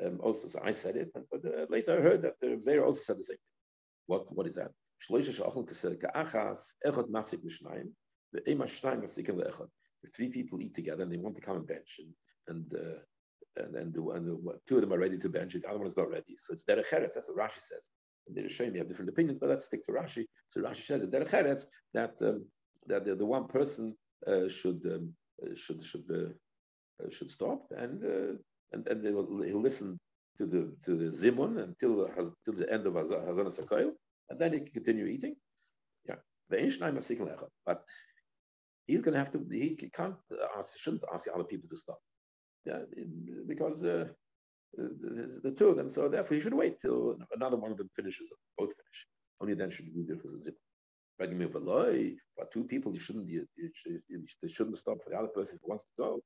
um, 0.05 0.21
also. 0.23 0.49
So 0.49 0.61
I 0.63 0.73
said 0.73 0.97
it, 0.97 1.11
but 1.15 1.25
uh, 1.45 1.67
later 1.71 1.99
I 1.99 2.03
heard 2.03 2.23
that 2.23 2.35
Rav 2.43 2.61
Zera 2.61 2.85
also 2.85 3.01
said 3.01 3.19
the 3.19 3.25
same 3.25 3.37
thing. 3.37 3.45
What 4.07 4.31
what 4.35 4.47
is 4.47 4.57
that? 4.57 4.73
If 10.03 10.15
three 10.15 10.29
people 10.29 10.61
eat 10.61 10.75
together 10.75 11.03
and 11.03 11.13
they 11.13 11.17
want 11.17 11.37
to 11.37 11.41
come 11.41 11.57
and 11.57 11.67
bench 11.67 12.01
and 12.01 12.15
and 12.49 12.75
uh, 12.75 12.99
and, 13.57 13.75
and, 13.75 13.95
the, 13.95 14.03
and 14.11 14.27
the, 14.27 14.59
two 14.67 14.77
of 14.77 14.83
them 14.83 14.93
are 14.93 14.99
ready 14.99 15.19
to 15.19 15.29
bench 15.29 15.55
the 15.55 15.69
other 15.69 15.79
one 15.79 15.87
is 15.87 15.97
not 15.97 16.11
ready. 16.11 16.37
So 16.37 16.53
it's 16.53 16.65
derech 16.65 16.89
eretz. 16.89 17.15
That's 17.15 17.29
what 17.29 17.39
Rashi 17.39 17.61
says. 17.61 17.89
And 18.27 18.37
the 18.37 18.43
Rishonim 18.43 18.77
have 18.79 18.89
different 18.89 19.11
opinions, 19.11 19.39
but 19.41 19.49
let's 19.49 19.67
stick 19.67 19.85
to 19.87 19.93
Rashi. 19.93 20.27
So 20.49 20.61
Rashi 20.61 20.85
says 20.85 21.03
it's 21.03 21.15
derech 21.15 21.31
eretz 21.31 21.65
that 21.95 22.15
um, 22.23 22.47
that 22.87 23.05
the, 23.05 23.15
the, 23.15 23.27
one 23.27 23.47
person 23.47 23.95
uh, 24.27 24.49
should 24.49 24.85
um, 24.87 25.13
uh, 25.43 25.55
should 25.55 25.83
should 25.83 26.05
uh, 26.11 27.05
uh, 27.05 27.11
should 27.11 27.31
stop 27.31 27.67
and 27.77 28.05
uh, 28.05 28.35
and 28.73 28.87
and 28.89 29.05
he'll 29.05 29.61
listen 29.61 29.99
to 30.37 30.47
the 30.47 30.73
to 30.85 30.97
the 30.97 31.07
zimun 31.17 31.63
until 31.63 32.09
till 32.45 32.55
the 32.55 32.73
end 32.73 32.87
of 32.87 32.95
Hazana 32.95 33.53
Sakoil, 33.53 33.91
and 34.31 34.39
then 34.39 34.53
he 34.53 34.61
can 34.61 34.73
continue 34.73 35.07
eating. 35.07 35.35
Yeah, 36.09 36.17
the 36.49 37.39
but 37.67 37.85
he's 38.87 39.03
going 39.03 39.15
to 39.15 39.19
have 39.19 39.33
to. 39.33 39.45
He 39.51 39.77
can't 39.93 40.17
ask. 40.57 40.79
Shouldn't 40.79 41.05
ask 41.13 41.25
the 41.25 41.35
other 41.35 41.45
people 41.45 41.69
to 41.69 41.77
stop 41.77 41.99
yeah, 42.65 42.81
because 43.47 43.85
uh, 43.85 44.07
the, 44.77 45.41
the, 45.43 45.53
two 45.53 45.69
of 45.69 45.77
them. 45.77 45.91
So 45.91 46.09
therefore, 46.09 46.37
you 46.37 46.43
should 46.43 46.55
wait 46.55 46.79
till 46.81 47.19
another 47.35 47.57
one 47.57 47.71
of 47.71 47.79
them 47.79 47.89
finishes. 47.97 48.33
Both 48.57 48.73
finish. 48.77 49.07
Only 49.41 49.55
then 49.55 49.71
should 49.71 49.87
you 49.87 50.05
do 50.05 50.17
this 50.17 50.35
as. 50.35 50.51
But 51.21 52.53
two 52.53 52.65
people, 52.65 52.93
you 52.93 53.01
shouldn't 53.01 53.29
you, 53.29 53.45
you, 53.57 53.71
you, 54.09 54.49
shouldn't 54.49 54.79
stop 54.79 55.03
for 55.03 55.11
the 55.11 55.17
other 55.17 55.29
person 55.29 55.59
who 55.61 55.69
wants 55.69 55.85
to 55.85 55.91
go. 55.99 56.21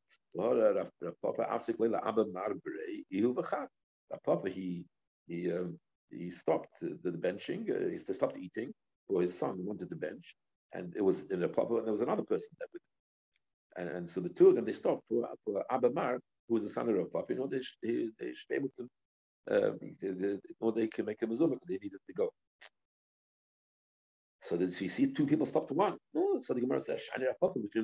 Papa, 4.25 4.51
he 4.51 4.85
he 5.27 5.51
um, 5.51 5.79
he 6.11 6.31
stopped 6.31 6.81
the, 6.81 6.99
the 7.03 7.17
benching. 7.17 7.71
Uh, 7.71 7.89
he 7.89 7.97
stopped 7.97 8.37
eating 8.37 8.73
for 9.09 9.23
his 9.23 9.37
son 9.37 9.57
wanted 9.59 9.89
to 9.91 9.97
bench, 9.97 10.37
and 10.73 10.95
it 10.97 11.03
was 11.03 11.25
in 11.25 11.43
a 11.43 11.49
Papa, 11.49 11.77
and 11.77 11.87
there 11.87 11.93
was 11.93 12.03
another 12.03 12.23
person 12.23 12.49
there 12.59 12.69
with. 12.73 12.83
And, 13.77 13.89
and 13.89 14.11
so 14.11 14.21
the 14.21 14.29
two 14.29 14.49
of 14.49 14.57
them 14.57 14.65
they 14.65 14.73
stopped 14.73 15.05
for 15.09 15.29
for 15.45 15.65
Abba 15.71 15.91
Mar, 15.91 16.19
who 16.49 16.55
was 16.55 16.65
the 16.65 16.71
son 16.71 16.89
of 16.89 17.13
Papa. 17.13 17.33
You 17.33 17.41
know, 17.41 17.47
they, 17.47 17.61
they, 17.83 18.33
should 18.33 18.49
be 18.49 18.57
able 18.57 18.71
to. 18.77 18.89
Uh, 19.51 19.71
they, 19.81 20.11
they, 20.11 20.37
they 20.75 20.87
can 20.89 21.07
make 21.07 21.23
a 21.23 21.27
mezuzah 21.27 21.51
because 21.51 21.69
they 21.69 21.79
needed 21.83 22.01
to 22.07 22.13
go. 22.15 22.31
So 24.43 24.57
that 24.57 24.81
you 24.81 24.89
see 24.89 25.07
two 25.13 25.27
people 25.27 25.47
stop 25.47 25.69
to 25.69 25.75
one. 25.75 25.97
No, 26.15 26.37
so 26.37 26.53
the 26.55 26.61
Gemara 26.61 26.81
says, 26.81 27.01
Shani 27.01 27.27
Rapapa, 27.27 27.63
which 27.63 27.73
He 27.75 27.83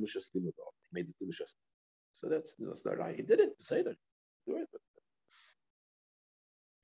made 0.93 1.07
the 1.07 1.15
two 1.25 1.31
So 2.15 2.29
that's, 2.29 2.55
that's 2.59 2.85
not 2.85 2.99
right. 2.99 3.15
He 3.15 3.23
did 3.23 3.39
it, 3.39 3.51
say 3.61 3.83
that. 3.83 3.95
Do 4.47 4.57
it. 4.57 4.69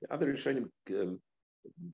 The 0.01 0.13
other 0.13 0.33
Rishonim 0.33 0.69
um, 0.91 1.19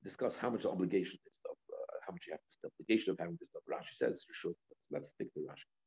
discuss 0.04 0.36
how 0.36 0.50
much 0.50 0.64
obligation 0.64 1.18
is 1.26 1.40
of, 1.50 1.56
uh, 1.72 1.96
how 2.06 2.12
much 2.12 2.26
you 2.28 2.34
have 2.34 2.40
to 2.40 2.56
the 2.62 2.70
obligation 2.78 3.10
of 3.10 3.18
having 3.18 3.36
this 3.40 3.48
stuff. 3.48 3.62
Rashi 3.68 3.94
says 3.94 4.24
you 4.28 4.34
should. 4.34 4.54
Let's, 4.92 5.08
stick 5.08 5.32
to 5.34 5.40
Rashi. 5.40 5.81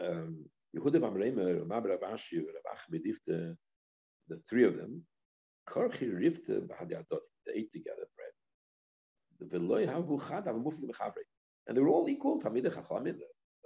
Um, 0.00 0.44
Yehuda 0.76 1.00
Bamreimer, 1.00 1.66
Mabra 1.66 1.98
Vashi, 1.98 2.38
Rav 2.38 2.76
Achmed, 2.76 3.02
the, 3.26 3.56
the 4.28 4.40
three 4.48 4.64
of 4.64 4.76
them, 4.76 5.02
Korchi 5.68 6.12
Rifte, 6.12 6.68
they 7.46 7.52
ate 7.52 7.72
together 7.72 8.06
bread. 8.16 8.32
and 11.66 11.76
they 11.76 11.80
were 11.80 11.88
all 11.88 12.08
equal, 12.08 12.40
Talmidei 12.40 12.72
Chachamim. 12.74 13.18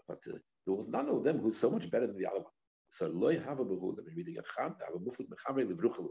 But 0.09 0.19
uh, 0.29 0.39
there 0.67 0.75
was 0.75 0.89
none 0.89 1.09
of 1.09 1.25
them 1.25 1.39
who's 1.39 1.57
so 1.57 1.71
much 1.71 1.91
better 1.91 2.07
than 2.07 2.19
the 2.19 2.27
other 2.27 2.41
one. 2.41 2.53
So 2.91 3.07
loy 3.09 3.41
have 3.41 3.61
a 3.61 3.65
behud. 3.65 3.99
I 4.01 4.05
mean, 4.05 4.17
reading 4.17 4.37
a 4.39 4.43
chad, 4.43 4.75
have 4.85 4.95
a 4.95 4.99
muflik 4.99 5.29
mechavre 5.29 5.65
livruchalu. 5.67 6.11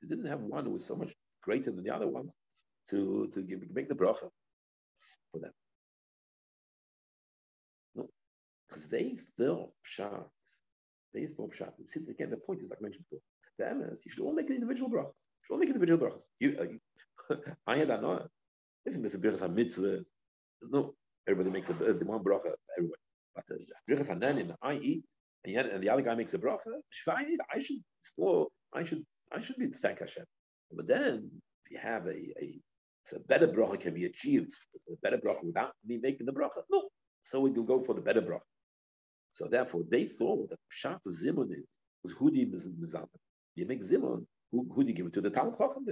They 0.00 0.08
didn't 0.08 0.26
have 0.26 0.40
one 0.40 0.64
who 0.64 0.70
was 0.70 0.84
so 0.84 0.96
much 0.96 1.14
greater 1.42 1.70
than 1.70 1.84
the 1.84 1.94
other 1.94 2.08
ones 2.08 2.32
to 2.90 3.28
to 3.32 3.42
give, 3.42 3.60
make 3.70 3.88
the 3.88 3.94
bracha 3.94 4.30
for 5.30 5.40
them. 5.40 5.52
Because 8.72 8.88
they 8.88 9.16
thought 9.38 9.70
pshat. 9.86 10.24
They 11.12 11.26
thought 11.26 11.52
pshat. 11.52 11.72
See, 11.88 12.00
again, 12.08 12.30
the 12.30 12.38
point 12.38 12.60
is 12.62 12.70
like 12.70 12.78
I 12.80 12.82
mentioned 12.82 13.04
before. 13.10 13.22
The 13.58 13.74
MS, 13.74 14.02
you 14.04 14.10
should 14.10 14.24
all 14.24 14.34
make 14.34 14.48
an 14.48 14.56
individual 14.56 14.90
brachas. 14.90 15.20
You 15.20 15.42
should 15.42 15.54
all 15.54 15.60
make 15.60 15.68
individual 15.68 15.98
brachas. 15.98 16.24
You, 16.40 16.56
uh, 16.58 16.64
you 16.64 16.80
I 17.66 17.76
had 17.76 17.88
that 17.88 18.02
not. 18.02 18.28
If 18.86 18.94
you 18.94 19.00
miss 19.00 19.14
a 19.14 19.18
birchas 19.18 19.48
mitzvah, 19.52 20.00
no, 20.62 20.94
everybody 21.28 21.52
makes 21.52 21.68
a 21.68 21.74
the 21.74 22.04
one 22.04 22.24
bracha. 22.24 22.52
Everybody, 22.78 23.02
but 23.34 23.44
uh, 23.50 23.56
birchas 23.88 24.08
hananin, 24.08 24.54
I 24.62 24.74
eat, 24.74 25.04
and 25.44 25.52
yet 25.52 25.66
and 25.66 25.82
the 25.82 25.90
other 25.90 26.02
guy 26.02 26.14
makes 26.14 26.32
a 26.34 26.38
bracha. 26.38 26.72
I 27.08 27.24
eat, 27.24 27.40
I 27.54 27.58
should 27.58 27.76
explore. 28.00 28.48
I 28.72 28.84
should 28.84 29.04
I 29.30 29.40
should 29.40 29.56
be 29.56 29.66
thank 29.66 29.98
Hashem. 29.98 30.24
But 30.74 30.86
then 30.86 31.30
if 31.66 31.72
you 31.72 31.78
have 31.78 32.06
a, 32.06 32.16
a 32.42 32.58
a 33.14 33.18
better 33.20 33.48
bracha 33.48 33.78
can 33.80 33.94
be 33.94 34.06
achieved, 34.06 34.52
a 34.90 34.96
better 35.02 35.18
bracha 35.18 35.44
without 35.44 35.72
me 35.86 35.98
making 36.02 36.24
the 36.24 36.32
bracha. 36.32 36.62
No, 36.70 36.88
so 37.22 37.40
we 37.40 37.52
can 37.52 37.66
go 37.66 37.82
for 37.82 37.94
the 37.94 38.00
better 38.00 38.22
bracha. 38.22 38.40
So 39.32 39.48
therefore, 39.48 39.82
they 39.88 40.04
thought 40.04 40.50
that 40.50 40.58
pshat 40.72 41.00
of 41.06 41.12
zimun 41.12 41.50
is 41.52 41.66
was 42.04 42.14
hudi 42.14 42.50
mizalman. 42.50 43.08
You 43.54 43.66
make 43.66 43.82
zimun, 43.82 44.26
who, 44.50 44.68
who 44.72 44.84
do 44.84 44.90
you 44.90 44.94
give 44.94 45.06
it 45.06 45.12
to? 45.14 45.20
The 45.20 45.30
Talmud 45.30 45.58
Chacham 45.58 45.86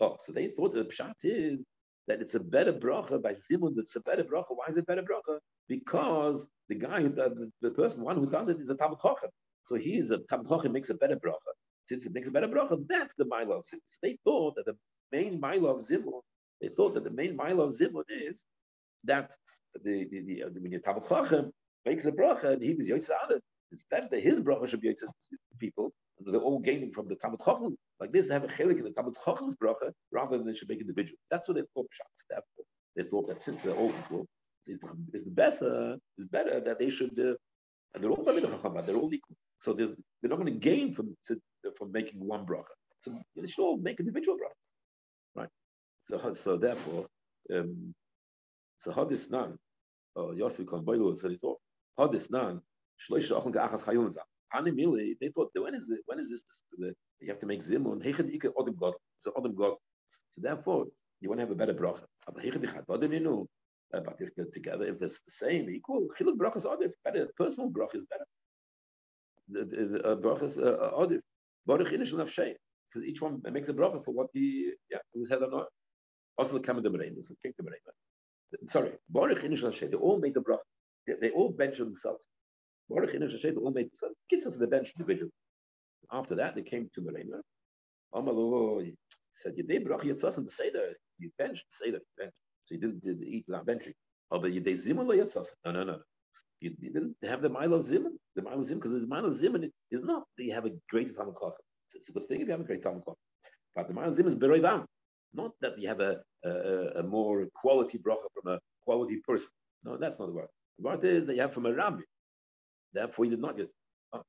Oh, 0.00 0.16
so 0.18 0.32
they 0.32 0.48
thought 0.48 0.72
that 0.74 0.88
the 0.88 0.94
pshat 0.94 1.14
is 1.24 1.60
that 2.06 2.20
it's 2.20 2.34
a 2.34 2.40
better 2.40 2.72
bracha 2.72 3.22
by 3.22 3.34
Zimun, 3.34 3.76
it's 3.76 3.94
a 3.96 4.00
better 4.00 4.24
bracha. 4.24 4.50
Why 4.50 4.66
is 4.68 4.76
it 4.76 4.86
better 4.86 5.02
bracha? 5.02 5.38
Because 5.68 6.48
the 6.68 6.74
guy 6.74 7.02
who 7.02 7.10
the, 7.10 7.50
the 7.60 7.70
person, 7.70 8.02
one 8.02 8.16
who 8.16 8.26
does 8.26 8.48
it 8.48 8.58
is 8.58 8.68
a 8.68 8.74
Talmud 8.74 8.98
Chochem. 8.98 9.28
So 9.66 9.76
he's 9.76 10.10
a 10.10 10.18
Talmud 10.28 10.48
Chochem 10.48 10.72
makes 10.72 10.90
a 10.90 10.94
better 10.94 11.16
bracha. 11.16 11.52
Since 11.84 12.06
it 12.06 12.12
makes 12.12 12.28
a 12.28 12.30
better 12.32 12.48
bracha, 12.48 12.84
that's 12.88 13.14
the 13.16 13.26
Milo 13.26 13.58
of 13.58 13.64
Zimun. 13.64 13.80
So 13.84 13.98
they 14.02 14.18
thought 14.24 14.56
that 14.56 14.66
the 14.66 14.76
main 15.12 15.38
Milo 15.38 15.76
of 15.76 15.82
Zimun, 15.82 16.20
they 16.60 16.68
thought 16.68 16.94
that 16.94 17.04
the 17.04 17.10
main 17.10 17.36
Milo 17.36 17.64
of 17.64 17.74
Zimun 17.74 18.04
is 18.08 18.44
that 19.04 19.30
the, 19.84 20.08
the, 20.10 20.20
the, 20.20 20.44
the 20.52 20.60
when 20.60 20.72
your 20.72 20.80
Talmud 20.80 21.04
Chochem 21.04 21.50
makes 21.86 22.04
a 22.04 22.12
bracha 22.12 22.52
and 22.52 22.62
he 22.62 22.74
was 22.74 22.88
Yotzah 22.88 23.40
it's 23.72 23.84
better 23.90 24.08
that 24.10 24.22
his 24.22 24.40
bracha 24.40 24.68
should 24.68 24.80
be 24.80 24.88
Yotzah 24.88 25.08
people 25.58 25.92
And 26.18 26.34
they're 26.34 26.40
all 26.40 26.58
gaining 26.58 26.92
from 26.92 27.08
the 27.08 27.16
Talmud 27.16 27.40
Chacham. 27.44 27.76
Like 28.00 28.12
this, 28.12 28.28
they 28.28 28.34
have 28.34 28.44
a 28.44 28.48
chelik 28.48 28.78
in 28.78 28.84
the 28.84 28.90
Talmud 28.90 29.16
Chacham's 29.24 29.56
bracha 29.56 29.92
rather 30.10 30.36
than 30.38 30.46
they 30.46 30.54
should 30.54 30.68
make 30.68 30.80
individual. 30.80 31.18
That's 31.30 31.48
what 31.48 31.56
they 31.56 31.64
thought 31.74 31.88
shots. 31.90 32.24
Therefore, 32.28 32.64
they 32.96 33.04
thought 33.04 33.28
that 33.28 33.42
since 33.42 33.62
they're 33.62 33.74
all 33.74 33.90
equal, 33.90 34.26
it's 34.66 35.24
better, 35.24 35.96
it's 36.18 36.26
better 36.26 36.60
that 36.60 36.78
they 36.78 36.90
should, 36.90 37.18
uh, 37.18 37.34
and 37.94 38.02
they're 38.02 38.10
all 38.10 38.24
Talmud 38.24 38.42
Chacham, 38.42 38.74
they're 38.86 38.96
all 38.96 39.12
equal. 39.12 39.36
So 39.58 39.72
they're 39.72 39.88
not 40.24 40.36
going 40.36 40.46
to 40.46 40.58
gain 40.70 40.94
from 40.94 41.16
from 41.76 41.92
making 41.92 42.20
one 42.20 42.46
bracha. 42.46 42.74
So 43.00 43.16
they 43.36 43.46
should 43.46 43.62
all 43.62 43.76
make 43.76 44.00
individual 44.00 44.36
brachas, 44.36 44.72
right? 45.36 45.48
So 46.02 46.32
so 46.32 46.56
therefore, 46.56 47.06
um, 47.54 47.94
so 48.78 48.90
hadis 48.90 49.30
nan, 49.30 49.58
uh, 50.16 50.30
Yosef 50.30 50.66
kon 50.66 50.84
boilu, 50.84 51.18
so 51.18 51.28
they 51.28 51.36
thought 52.00 52.14
hadis 52.14 52.30
nan, 52.30 52.62
shloish 53.08 53.30
achon 53.30 53.52
geachas 53.52 53.84
chayun 53.84 54.10
zah. 54.10 54.22
Animili, 54.54 55.16
they 55.20 55.28
thought, 55.28 55.50
when 55.54 55.74
is 55.74 55.90
it? 55.90 56.00
When 56.06 56.18
is 56.18 56.30
this? 56.30 56.42
The, 56.78 56.94
you 57.20 57.28
have 57.28 57.38
to 57.38 57.46
make 57.46 57.62
zimun. 57.62 58.02
Odem 58.02 58.76
God. 58.76 58.94
So 59.18 59.30
Odem 59.32 59.54
God. 59.54 59.74
So 60.30 60.40
therefore, 60.42 60.86
you 61.20 61.28
want 61.28 61.40
to 61.40 61.46
have 61.46 61.50
a 61.50 61.54
better 61.54 61.74
bracha. 61.74 62.02
But 62.32 62.44
if 62.44 62.54
together, 64.52 64.86
if 64.86 65.02
it's 65.02 65.20
the 65.20 65.30
same, 65.30 65.68
equal, 65.70 66.08
chiluk 66.18 66.36
bracha 66.36 66.56
is 66.58 66.64
odif. 66.64 66.92
Better 67.04 67.28
personal 67.36 67.70
bracha 67.70 67.96
is 67.96 68.06
better. 68.06 68.24
The, 69.48 69.64
the, 69.64 69.86
the 69.86 70.06
uh, 70.06 70.16
bracha 70.16 70.44
uh, 70.58 70.92
odif. 70.92 71.20
Baruch 71.66 71.88
inish 71.88 72.12
nafshay. 72.12 72.54
Because 72.92 73.06
each 73.06 73.20
one 73.20 73.42
makes 73.52 73.68
a 73.68 73.74
bracha 73.74 74.04
for 74.04 74.12
what 74.12 74.28
he, 74.32 74.72
yeah, 74.90 74.98
who's 75.12 75.28
head 75.28 75.42
or 75.42 75.50
not. 75.50 75.66
Also, 76.38 76.58
the 76.58 76.60
kamen 76.60 76.82
the 76.82 77.36
king 77.42 77.52
the 77.56 77.62
brain. 77.62 77.80
Sorry, 78.66 78.92
Baruch 79.08 79.42
inish 79.42 79.62
nafshay. 79.62 79.90
They 79.90 79.96
all 79.96 80.18
made 80.18 80.34
the 80.34 80.40
bracha. 80.40 80.58
They, 81.06 81.14
they 81.20 81.30
all 81.30 81.50
bench 81.50 81.78
themselves. 81.78 82.22
Baruch 82.88 83.14
Inu 83.14 83.32
Shashay, 83.32 83.54
the 83.54 83.60
all 83.60 83.70
made 83.70 83.88
some 83.94 84.12
kids 84.28 84.46
us 84.46 84.56
the 84.56 84.66
bench 84.66 84.92
individual. 84.98 85.30
After 86.10 86.34
that, 86.36 86.54
they 86.54 86.62
came 86.62 86.90
to 86.94 87.00
Merema. 87.00 87.40
Amalu 88.14 88.84
he 88.84 88.94
said, 89.34 89.54
"You 89.56 89.62
did 89.62 89.84
brach 89.84 90.00
yitzas 90.00 90.36
the 90.36 90.50
seder. 90.50 90.94
You 91.18 91.30
bench 91.38 91.64
seder 91.70 92.00
bench. 92.18 92.32
So 92.64 92.74
you 92.74 92.80
didn't, 92.80 93.00
did 93.02 93.22
eat 93.22 93.44
without 93.46 93.66
benching. 93.66 93.94
Oh, 94.30 94.38
but 94.40 94.52
did 94.52 94.64
zimun 94.64 95.06
lo 95.06 95.14
yitzas. 95.14 95.46
No, 95.64 95.72
no, 95.72 95.84
no, 95.84 95.92
no. 95.92 96.02
You 96.60 96.70
didn't 96.70 97.16
have 97.22 97.42
the 97.42 97.48
mile 97.48 97.74
of 97.74 97.84
zimun. 97.84 98.12
The 98.34 98.42
mile 98.42 98.60
of 98.60 98.66
zimun 98.66 98.74
because 98.74 98.92
the 98.92 99.06
mile 99.06 99.24
of 99.24 99.34
zimun 99.34 99.70
is 99.90 100.02
not 100.02 100.24
that 100.36 100.44
you 100.44 100.52
have 100.52 100.66
a 100.66 100.72
great 100.90 101.14
talmud 101.14 101.36
chacham. 101.36 101.64
It's, 101.86 101.94
it's, 101.94 102.08
a 102.08 102.12
good 102.12 102.26
thing 102.28 102.40
if 102.40 102.46
you 102.46 102.52
have 102.52 102.60
a 102.60 102.64
great 102.64 102.82
talmud 102.82 103.02
chacham. 103.04 103.14
But 103.76 103.88
the 103.88 103.94
mile 103.94 104.08
of 104.08 104.16
zimun 104.16 104.28
is 104.28 104.36
beroi 104.36 104.60
bam. 104.60 104.84
Not 105.32 105.52
that 105.60 105.78
you 105.78 105.88
have 105.88 106.00
a, 106.00 106.20
a, 106.44 106.50
a 106.96 107.02
more 107.04 107.46
quality 107.54 107.98
bracha 107.98 108.26
from 108.34 108.54
a 108.54 108.58
quality 108.84 109.20
person. 109.26 109.50
No, 109.84 109.96
that's 109.96 110.18
not 110.18 110.26
the 110.26 110.32
word. 110.32 110.48
Word 110.80 111.04
is 111.04 111.26
that 111.26 111.34
you 111.34 111.42
have 111.42 111.52
from 111.52 111.66
a 111.66 111.72
rabbi. 111.72 112.02
Therefore, 112.92 113.24
you 113.26 113.32
did 113.32 113.40
not 113.40 113.56
get. 113.56 113.68
Oh. 114.12 114.22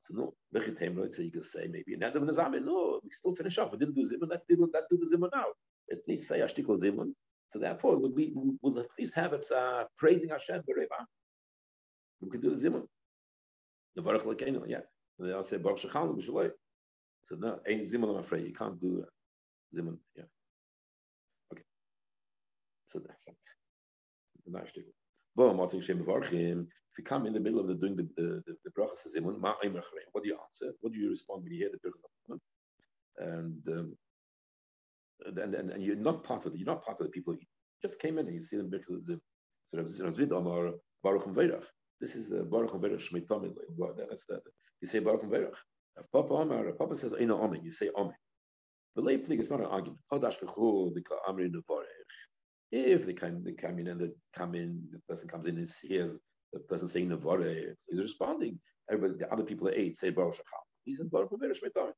So 0.00 0.14
no, 0.14 0.34
so 0.54 1.22
you 1.22 1.30
can 1.30 1.44
say 1.44 1.68
maybe 1.70 1.94
in 1.94 2.02
Adam 2.02 2.28
and 2.28 2.66
No, 2.66 3.00
we 3.02 3.10
still 3.10 3.34
finish 3.34 3.58
off. 3.58 3.72
We 3.72 3.78
didn't 3.78 3.94
do 3.94 4.02
zimun. 4.02 4.28
Let's 4.30 4.44
do 4.48 4.70
let's 4.72 4.86
do 4.90 4.98
the 4.98 5.16
zimun 5.16 5.30
now. 5.34 5.46
At 5.90 6.06
least 6.06 6.28
say 6.28 6.40
ashtikol 6.40 6.78
zimun. 6.78 7.12
So 7.48 7.58
therefore, 7.58 7.96
we'll, 7.96 8.12
we'll, 8.60 8.78
at 8.78 8.86
least 8.98 9.14
have 9.14 9.32
it 9.32 9.46
uh, 9.50 9.84
praising 9.96 10.28
Hashem 10.28 10.60
bereva. 10.60 11.04
We 12.20 12.28
could 12.28 12.42
do 12.42 12.54
the 12.54 12.68
zimun. 12.68 12.82
The 13.96 14.02
baruch 14.02 14.24
lekenu, 14.24 14.64
yeah. 14.68 14.80
And 15.18 15.30
they'll 15.30 15.42
say 15.42 15.56
baruch 15.56 15.80
shechalnu 15.80 16.18
b'shaloi. 16.18 16.50
So 17.24 17.36
no, 17.36 17.60
ain't 17.66 17.90
zimun. 17.90 18.10
I'm 18.10 18.16
afraid 18.18 18.46
you 18.46 18.52
can't 18.52 18.78
do 18.78 19.02
uh, 19.02 19.78
zimun. 19.78 19.96
Yeah. 20.14 20.24
Okay. 21.52 21.62
So 22.88 23.00
that's 23.00 23.24
The. 25.38 26.66
If 26.92 26.98
you 26.98 27.04
come 27.04 27.26
in 27.26 27.34
the 27.34 27.40
middle 27.40 27.60
of 27.60 27.68
the 27.68 27.76
doing 27.76 27.96
the 27.96 28.08
the, 28.16 28.42
the, 28.46 28.56
the 28.64 28.72
brachas 28.78 29.06
what 30.12 30.24
do 30.24 30.30
you 30.30 30.38
answer? 30.48 30.74
What 30.82 30.92
do 30.94 31.00
you 31.00 31.10
respond 31.10 31.44
when 31.44 31.52
you 31.52 31.60
hear 31.60 31.70
the 31.72 31.90
brachas? 31.90 32.40
And, 33.18 33.68
um, 33.68 33.96
and 35.26 35.54
and 35.54 35.70
and 35.72 35.84
you're 35.84 35.96
not 35.96 36.24
part 36.24 36.46
of 36.46 36.54
it. 36.54 36.58
You're 36.58 36.66
not 36.74 36.84
part 36.84 37.00
of 37.00 37.06
the 37.06 37.12
people. 37.12 37.34
You 37.34 37.46
just 37.82 38.00
came 38.00 38.18
in 38.18 38.26
and 38.26 38.34
you 38.34 38.42
see 38.42 38.58
them 38.58 38.70
because 38.70 38.96
of 38.96 39.06
the 39.06 39.20
sort 39.64 39.84
of 39.84 39.90
Baruch 41.04 41.26
Verach. 41.26 41.66
This 42.00 42.16
is 42.16 42.28
the 42.28 42.44
Baruch 42.44 42.72
Verach 42.72 43.10
Shmeitomid. 43.10 43.54
That's 43.96 44.26
the 44.26 44.40
you 44.80 44.88
say 44.88 45.00
Baruch 45.00 45.24
Verach. 45.24 45.56
If 45.98 46.10
Papa 46.12 46.34
Amar, 46.34 46.72
Papa 46.72 46.96
says 46.96 47.14
Eino 47.14 47.40
Omen, 47.40 47.62
you 47.64 47.70
say. 47.70 47.90
The 48.96 49.02
lay 49.02 49.18
plig 49.18 49.40
is 49.40 49.50
not 49.50 49.60
an 49.60 49.66
argument. 49.66 50.00
If 52.70 53.06
they 53.06 53.14
come, 53.14 53.42
they 53.42 53.52
come 53.52 53.78
in 53.78 53.88
and 53.88 54.00
they 54.00 54.10
come 54.36 54.54
in, 54.54 54.88
the 54.92 55.00
person 55.08 55.28
comes 55.28 55.46
in 55.46 55.56
and 55.56 55.70
hears 55.82 56.14
the 56.52 56.60
person 56.60 56.88
saying 56.88 57.08
Navore, 57.08 57.74
he's 57.88 58.00
responding. 58.00 58.58
Everybody, 58.90 59.18
the 59.18 59.32
other 59.32 59.44
people 59.44 59.68
at 59.68 59.76
eight 59.76 59.98
say 59.98 60.10
Baruch 60.10 60.34
Shachal. 60.34 60.64
He 60.84 60.94
says 60.94 61.06
Baruch 61.08 61.30
Meverish 61.30 61.62
Metar. 61.62 61.92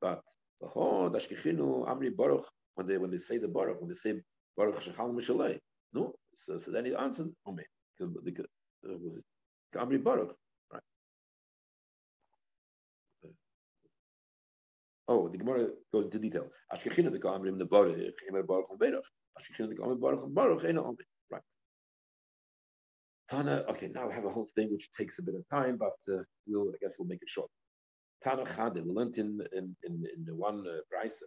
But 0.00 0.22
oh, 0.62 1.10
Amri 1.10 2.16
Baruch 2.16 2.46
when 2.74 2.86
they 2.86 2.98
when 2.98 3.10
they 3.10 3.18
say 3.18 3.38
the 3.38 3.48
Baruch 3.48 3.80
when 3.80 3.88
they 3.88 3.94
say 3.94 4.20
Baruch 4.56 4.76
Shachal 4.76 5.14
Mishalei. 5.14 5.58
No, 5.92 6.14
so, 6.34 6.58
so 6.58 6.70
then 6.70 6.84
he 6.84 6.94
answered, 6.94 7.30
Amen. 7.46 7.64
Uh, 8.00 8.06
was 8.84 9.98
Baruch, 10.04 10.36
Oh, 15.08 15.28
the 15.28 15.38
Gemara 15.38 15.68
goes 15.92 16.04
into 16.04 16.18
detail. 16.18 16.48
Ashkechina 16.72 17.10
the 17.10 17.18
Kamrim 17.18 17.58
the 17.58 17.64
Baruch, 17.64 17.96
Chemer 17.96 18.46
Baruch 18.46 18.66
and 18.70 18.78
Berach. 18.78 19.02
Ashkechina 19.38 19.68
the 19.70 19.74
Kamrim 19.74 19.98
Baruch 19.98 20.22
and 20.22 20.34
Baruch, 20.34 20.64
Ena 20.64 20.82
Amen. 20.82 20.96
Right. 21.30 21.42
Tana, 23.30 23.64
okay, 23.70 23.88
now 23.88 24.10
I 24.10 24.14
have 24.14 24.26
a 24.26 24.28
whole 24.28 24.48
thing 24.54 24.70
which 24.70 24.90
takes 24.92 25.18
a 25.18 25.22
bit 25.22 25.34
of 25.34 25.48
time, 25.48 25.78
but 25.78 25.96
uh, 26.12 26.22
we'll, 26.46 26.68
I 26.68 26.76
guess 26.82 26.96
we'll 26.98 27.08
make 27.08 27.22
it 27.22 27.28
short. 27.28 27.48
Tana 28.22 28.44
Chade, 28.44 28.84
we 28.84 28.92
learned 28.92 29.16
in, 29.16 29.40
in, 29.52 29.74
in, 29.84 30.04
in 30.14 30.24
the 30.26 30.34
one 30.34 30.64
uh, 30.68 30.78
Bryce, 30.90 31.22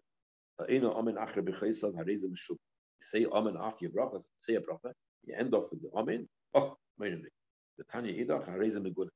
Ena 0.69 0.91
Amen 0.91 1.15
Achre 1.15 1.41
Bechesel 1.41 1.93
Harezim 1.95 2.35
Shuk. 2.35 2.57
Say 2.99 3.25
Amen 3.25 3.55
after 3.59 3.85
your 3.85 3.93
bracha, 3.93 4.21
say 4.41 4.55
a 4.55 4.59
bracha, 4.59 4.91
you 5.25 5.33
end 5.35 5.55
off 5.55 5.71
with 5.71 5.81
the 5.81 5.89
Amen. 5.97 6.27
Oh, 6.53 6.75
wait 6.99 7.13
a 7.13 7.15
minute. 7.15 7.31
The 7.79 7.83
Tanya 7.85 8.13
Idach 8.13 8.47
Harezim 8.47 8.85
Meguna. 8.85 9.09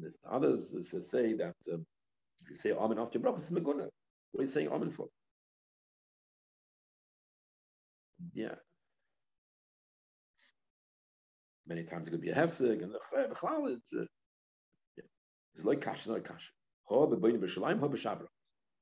The 0.00 0.12
others 0.30 0.72
say 1.10 1.34
that 1.34 1.54
um, 1.70 1.84
you 2.50 2.56
say 2.56 2.72
Amen 2.72 2.98
after 2.98 3.18
your 3.18 3.32
bracha, 3.32 3.38
it's 3.38 3.50
Meguna. 3.50 3.88
What 4.32 4.40
are 4.40 4.44
you 4.44 4.46
saying 4.48 4.68
Amen 4.68 4.90
for? 4.90 5.08
Yeah, 8.34 8.54
Many 11.66 11.84
times 11.84 12.08
it 12.08 12.10
could 12.10 12.20
be 12.20 12.30
a 12.30 12.34
hefzig 12.34 12.82
and 12.82 12.92
the 12.92 12.98
it's 13.70 13.94
uh, 13.94 14.00
yeah. 14.96 15.04
it's 15.54 15.64
like 15.64 15.80
kasha, 15.80 16.08
not 16.10 16.18
a 16.18 16.20
kasha. 16.20 16.50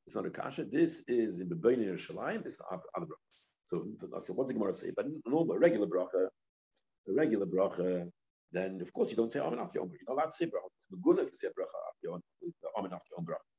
It's 0.07 0.17
not 0.17 0.27
a 0.27 0.31
kasha. 0.31 0.65
This 0.65 1.05
is 1.07 1.41
in 1.41 1.51
Bebein 1.51 1.85
Yerushalayim. 1.85 2.47
It's 2.47 2.57
the 2.57 2.65
other 2.73 3.07
brachas. 3.07 3.45
So, 3.65 3.87
so 4.21 4.33
what's 4.33 4.49
the 4.49 4.55
Gemara 4.55 4.73
say? 4.73 4.91
But 4.97 5.07
normal, 5.27 5.57
a 5.57 5.59
regular 5.59 5.87
bracha, 5.87 6.29
a 7.09 7.13
regular 7.13 7.45
bracha, 7.45 8.09
then 8.53 8.81
of 8.81 8.91
course 8.95 9.11
you 9.11 9.17
don't 9.17 9.31
say 9.31 9.41
Amen 9.41 9.59
after 9.61 9.81
Yom. 9.81 9.91
You're 9.91 10.01
not 10.09 10.15
allowed 10.23 10.31
to 10.31 10.37
say 10.37 10.47
bracha. 10.47 10.71
It's 10.79 10.89
Meguna 10.89 11.31
to 11.31 11.37
say 11.37 11.49
bracha 11.49 11.79
after 11.91 12.05
Yom, 12.05 12.23
Amen 12.79 12.93
after 12.95 13.11
Yom 13.19 13.27
bracha. 13.27 13.58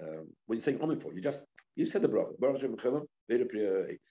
Um, 0.00 0.28
what 0.46 0.56
you 0.56 0.60
saying 0.60 0.80
Amen 0.82 1.00
for? 1.00 1.12
You 1.12 1.20
just 1.20 1.44
you 1.76 1.86
said 1.86 2.02
the 2.02 2.08
bracha. 2.08 2.38
Baruch 2.38 2.56
Hashem 2.56 2.76
Mechilim, 2.76 3.06
Veda 3.28 3.44
Priya 3.46 3.70
Eitz. 3.70 4.10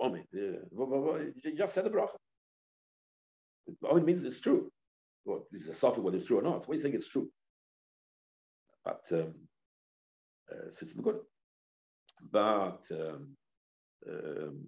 Amen. 0.00 0.24
You 0.32 1.56
just 1.56 1.74
said 1.74 1.84
the 1.84 1.90
bracha. 1.90 2.16
Only 3.88 4.02
means 4.02 4.24
it's 4.24 4.40
true. 4.40 4.70
Well, 5.24 5.46
this 5.50 5.62
is 5.62 5.68
a 5.68 5.74
software 5.74 6.04
whether 6.04 6.16
it's 6.16 6.26
true 6.26 6.38
or 6.38 6.42
not. 6.42 6.66
What 6.68 6.76
you 6.76 6.80
saying 6.80 6.94
it's 6.94 7.08
true? 7.08 7.28
But 8.84 9.00
um, 9.12 9.34
uh, 10.50 10.70
so 10.70 10.84
it's 10.84 10.92
good. 10.92 11.18
But 12.30 12.86
um, 12.92 13.36
um, 14.08 14.64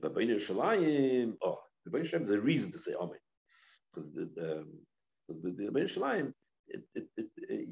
but 0.00 0.14
Bnei 0.14 0.40
Yerushalayim, 0.40 1.34
oh, 1.42 1.58
the 1.84 1.90
Bnei 1.90 2.02
Yerushalayim 2.04 2.22
is 2.22 2.30
a 2.30 2.40
reason 2.40 2.72
to 2.72 2.78
say 2.78 2.92
Amen, 2.98 3.18
because 3.92 4.12
the 4.12 4.22
um, 4.40 4.68
the, 5.28 5.50
the 5.52 6.34
it, 6.68 6.82
it, 6.94 7.06
it, 7.16 7.26
it, 7.36 7.68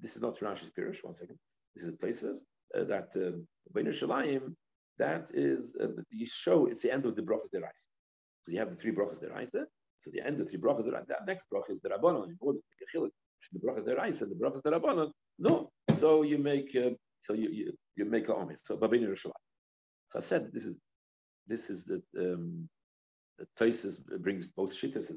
this 0.00 0.16
is 0.16 0.22
not 0.22 0.38
Rashi's 0.38 0.70
Pirish. 0.70 1.02
One 1.02 1.14
second, 1.14 1.38
this 1.74 1.84
is 1.84 1.94
places 1.94 2.44
uh, 2.76 2.84
that 2.84 3.08
um, 3.16 3.46
Bnei 3.74 3.88
Yerushalayim, 3.88 4.54
that 4.98 5.30
is 5.34 5.76
uh, 5.82 5.88
the 6.10 6.24
show. 6.26 6.66
It's 6.66 6.82
the 6.82 6.90
end 6.90 7.06
of 7.06 7.16
the 7.16 7.22
Brachas 7.22 7.50
Derais. 7.54 7.86
Because 8.46 8.54
you 8.54 8.58
have 8.60 8.70
the 8.70 8.76
three 8.76 8.92
brachas 8.92 9.22
deraisa. 9.22 9.64
So 9.98 10.10
the 10.12 10.20
end 10.20 10.40
of 10.40 10.46
the 10.46 10.50
three 10.52 10.60
brachas 10.60 10.86
deraisa. 10.86 11.08
That 11.08 11.26
next 11.26 11.46
bracha 11.52 11.70
is 11.70 11.80
the 11.80 11.88
rabbanon. 11.88 12.28
In 12.28 12.36
order 12.40 12.58
to 12.58 13.00
make 13.00 13.12
the 13.52 13.58
brachas 13.58 13.84
deraisa 13.84 14.22
and 14.22 14.30
the 14.30 14.36
brachas 14.36 14.62
derabbanon. 14.62 15.10
No. 15.38 15.70
So 15.96 16.22
you 16.22 16.38
make 16.38 16.74
uh, 16.76 16.90
so 17.20 17.32
you, 17.32 17.48
you 17.50 17.72
you 17.96 18.04
make 18.04 18.28
a 18.28 18.32
omis. 18.34 18.60
So 18.64 18.76
babin 18.76 19.02
Yerushalayim. 19.02 19.32
So 20.08 20.20
I 20.20 20.22
said 20.22 20.50
this 20.52 20.64
is 20.64 20.76
this 21.48 21.70
is 21.70 21.84
the 21.84 22.02
um, 22.18 22.68
the 23.38 23.46
Tosis 23.58 23.98
brings 24.20 24.48
both 24.48 24.72
shittas. 24.72 25.12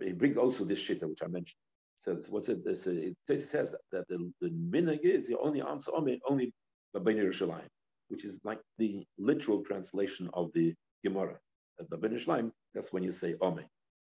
It 0.00 0.18
brings 0.18 0.36
also 0.36 0.64
this 0.64 0.80
shitta 0.80 1.08
which 1.08 1.22
I 1.22 1.28
mentioned. 1.28 1.60
So 1.98 2.20
what's 2.28 2.48
it? 2.48 2.64
This, 2.64 2.86
uh, 2.86 3.36
says 3.36 3.74
that 3.92 4.08
the, 4.08 4.32
the 4.40 4.50
minhag 4.50 5.00
is 5.02 5.26
the 5.26 5.38
only 5.38 5.62
answer 5.62 5.90
only 5.94 6.52
babin 6.92 7.16
Yerushalayim, 7.16 7.68
which 8.08 8.24
is 8.24 8.38
like 8.44 8.60
the 8.78 9.04
literal 9.18 9.62
translation 9.64 10.28
of 10.34 10.52
the 10.52 10.74
Gemara 11.04 11.38
at 11.80 11.90
the 11.90 11.96
Benishleim, 11.96 12.50
that's 12.74 12.92
when 12.92 13.02
you 13.02 13.10
say 13.10 13.34
Ome. 13.40 13.64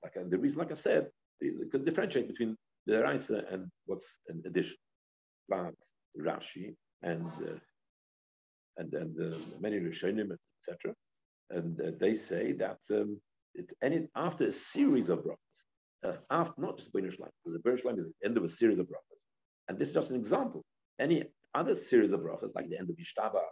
Like 0.03 0.17
and 0.17 0.31
the 0.31 0.39
reason, 0.39 0.59
like 0.59 0.71
I 0.71 0.75
said, 0.75 1.09
you 1.41 1.69
can 1.71 1.85
differentiate 1.85 2.29
between 2.29 2.57
the 2.87 3.03
Raisa 3.03 3.45
and 3.51 3.69
what's 3.87 4.19
an 4.29 4.43
addition. 4.45 4.77
But 5.49 5.75
Rashi 6.19 6.75
and 7.03 7.27
uh, 7.27 7.59
and 8.79 8.93
and 8.95 9.21
uh, 9.21 9.37
many 9.61 9.79
Rishonim, 9.79 10.31
etc. 10.33 10.95
And 11.51 11.81
uh, 11.81 11.93
they 11.99 12.15
say 12.15 12.53
that 12.53 12.79
um, 12.91 13.21
it, 13.55 13.73
any 13.83 14.09
after 14.17 14.45
a 14.47 14.53
series 14.53 15.09
of 15.09 15.21
brachas, 15.21 15.65
uh, 16.05 16.17
after 16.31 16.61
not 16.61 16.79
just 16.79 16.93
Benishleim, 16.93 17.31
because 17.43 17.55
the 17.55 17.63
Benishleim 17.67 17.99
is 17.99 18.13
the 18.21 18.27
end 18.27 18.37
of 18.37 18.45
a 18.45 18.49
series 18.49 18.79
of 18.79 18.87
brachas, 18.87 19.27
and 19.69 19.79
this 19.79 19.89
is 19.89 19.95
just 19.95 20.11
an 20.11 20.17
example. 20.17 20.65
Any 20.99 21.25
other 21.55 21.75
series 21.75 22.13
of 22.13 22.21
brachas, 22.21 22.55
like 22.55 22.69
the 22.69 22.79
end 22.79 22.91
of 22.91 22.97
Ishtaba 22.97 23.43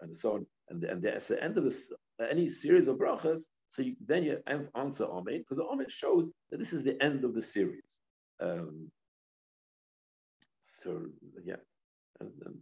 and 0.00 0.16
so 0.16 0.34
on, 0.34 0.46
and, 0.68 0.82
and 0.84 1.04
at 1.04 1.26
the 1.26 1.42
end 1.42 1.56
of 1.56 1.64
this, 1.64 1.90
any 2.20 2.50
series 2.50 2.88
of 2.88 2.96
brachas, 2.96 3.42
so 3.68 3.82
you, 3.82 3.96
then 4.06 4.24
you 4.24 4.40
answer 4.76 5.04
Amen, 5.04 5.38
because 5.38 5.56
the 5.56 5.64
Amen 5.64 5.88
shows 5.88 6.32
that 6.50 6.58
this 6.58 6.72
is 6.72 6.84
the 6.84 7.02
end 7.02 7.24
of 7.24 7.34
the 7.34 7.42
series. 7.42 7.98
Um, 8.40 8.90
so, 10.62 11.06
yeah. 11.44 11.56
And, 12.20 12.30
um, 12.46 12.58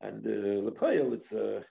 and 0.00 0.26
uh, 0.26 0.70
Lepayel, 0.70 1.14
it's 1.14 1.32
a, 1.32 1.64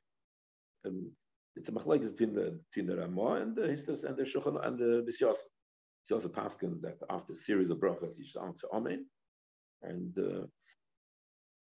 um, 0.85 1.11
it's 1.55 1.69
a 1.69 1.71
machlekes 1.71 2.11
between 2.11 2.33
the 2.33 2.59
between 2.71 2.87
the 2.87 2.97
Ramah 2.97 3.41
and 3.41 3.55
the 3.55 3.63
Histas 3.63 4.03
and 4.03 4.15
the 4.17 4.23
Shulchan 4.23 4.65
and 4.65 4.79
the 4.79 5.05
Bisyos. 5.07 5.37
She 6.05 6.13
also 6.13 6.29
paskins 6.29 6.81
that 6.81 6.97
after 7.09 7.33
a 7.33 7.35
series 7.35 7.69
of 7.69 7.77
brachas, 7.79 8.17
you 8.17 8.25
should 8.25 8.41
answer 8.41 8.67
Amen. 8.73 9.05
And 9.83 10.17
uh, 10.17 10.45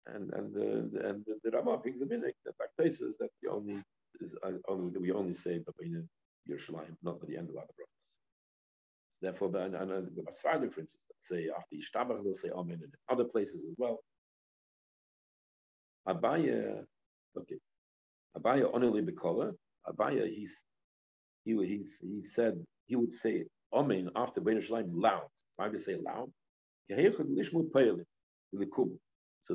and 0.07 0.33
and 0.33 0.53
the 0.53 1.07
and 1.09 1.25
the, 1.25 1.35
the 1.43 1.51
Rama 1.51 1.77
brings 1.77 1.99
the 1.99 2.05
minik 2.05 2.33
that 2.45 2.57
back 2.57 2.69
places 2.77 3.17
that 3.17 3.29
the 3.41 3.49
only 3.51 3.83
is 4.21 4.35
uh, 4.43 4.53
only 4.67 4.97
we 4.99 5.11
only 5.11 5.33
say 5.33 5.59
Babina 5.59 6.03
Yerushalayim, 6.49 6.95
not 7.03 7.21
at 7.21 7.27
the 7.27 7.37
end 7.37 7.49
of 7.49 7.57
other 7.57 7.73
brothers. 7.75 8.19
So 9.11 9.17
therefore, 9.21 9.55
and 9.57 9.73
the 9.73 10.21
Masfardim, 10.21 10.71
for 10.73 10.81
instance, 10.81 11.01
say 11.19 11.49
after 11.55 11.75
Yishtabach, 11.75 12.23
they'll 12.23 12.33
say 12.33 12.49
Amen, 12.49 12.79
in 12.83 12.91
other 13.09 13.25
places 13.25 13.65
as 13.65 13.75
well. 13.77 13.99
Abaye, 16.07 16.83
okay, 17.37 17.57
Abaye 18.37 18.69
only 18.73 19.01
bekola. 19.01 19.53
Abaye, 19.87 20.33
he's 20.33 20.55
he 21.43 21.53
he 21.65 21.85
he 22.01 22.23
said 22.33 22.63
he 22.85 22.95
would 22.95 23.11
say 23.13 23.45
Amen 23.73 24.09
after 24.15 24.41
Babina 24.41 24.57
Yerushalayim 24.57 24.91
loud. 24.93 25.29
Why 25.55 25.65
do 25.65 25.73
would 25.73 25.81
say 25.81 25.95
loud? 25.95 26.31
So 26.89 26.95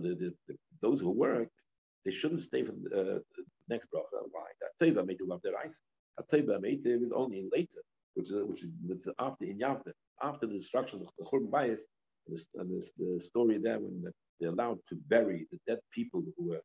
the, 0.00 0.14
the, 0.14 0.34
the, 0.48 0.56
those 0.80 1.00
who 1.00 1.10
work, 1.10 1.48
they 2.04 2.10
shouldn't 2.10 2.40
stay 2.40 2.62
for 2.62 2.72
the 2.72 3.16
uh, 3.16 3.18
next 3.68 3.88
bracha. 3.92 4.22
Why? 4.30 4.44
That 4.60 4.72
teva 4.80 5.06
made 5.06 5.20
love 5.22 5.40
their 5.42 5.58
eyes. 5.58 5.80
A 6.18 6.22
teva 6.22 6.60
made 6.60 6.86
is 6.86 7.12
only 7.12 7.48
later, 7.52 7.80
which 8.14 8.30
is 8.30 8.42
which 8.44 8.64
is 8.64 9.08
after 9.18 9.44
in 9.44 9.58
Yavne, 9.58 9.92
after 10.22 10.46
the 10.46 10.54
destruction 10.54 11.00
of 11.00 11.10
the 11.18 11.24
Churban 11.24 11.50
Bayis, 11.50 11.80
and 12.26 12.82
the 12.98 13.20
story 13.20 13.58
there 13.58 13.78
when 13.80 14.04
they're 14.40 14.50
allowed 14.50 14.78
to 14.88 14.96
bury 15.08 15.46
the 15.50 15.58
dead 15.66 15.78
people 15.90 16.22
who 16.36 16.50
were 16.50 16.60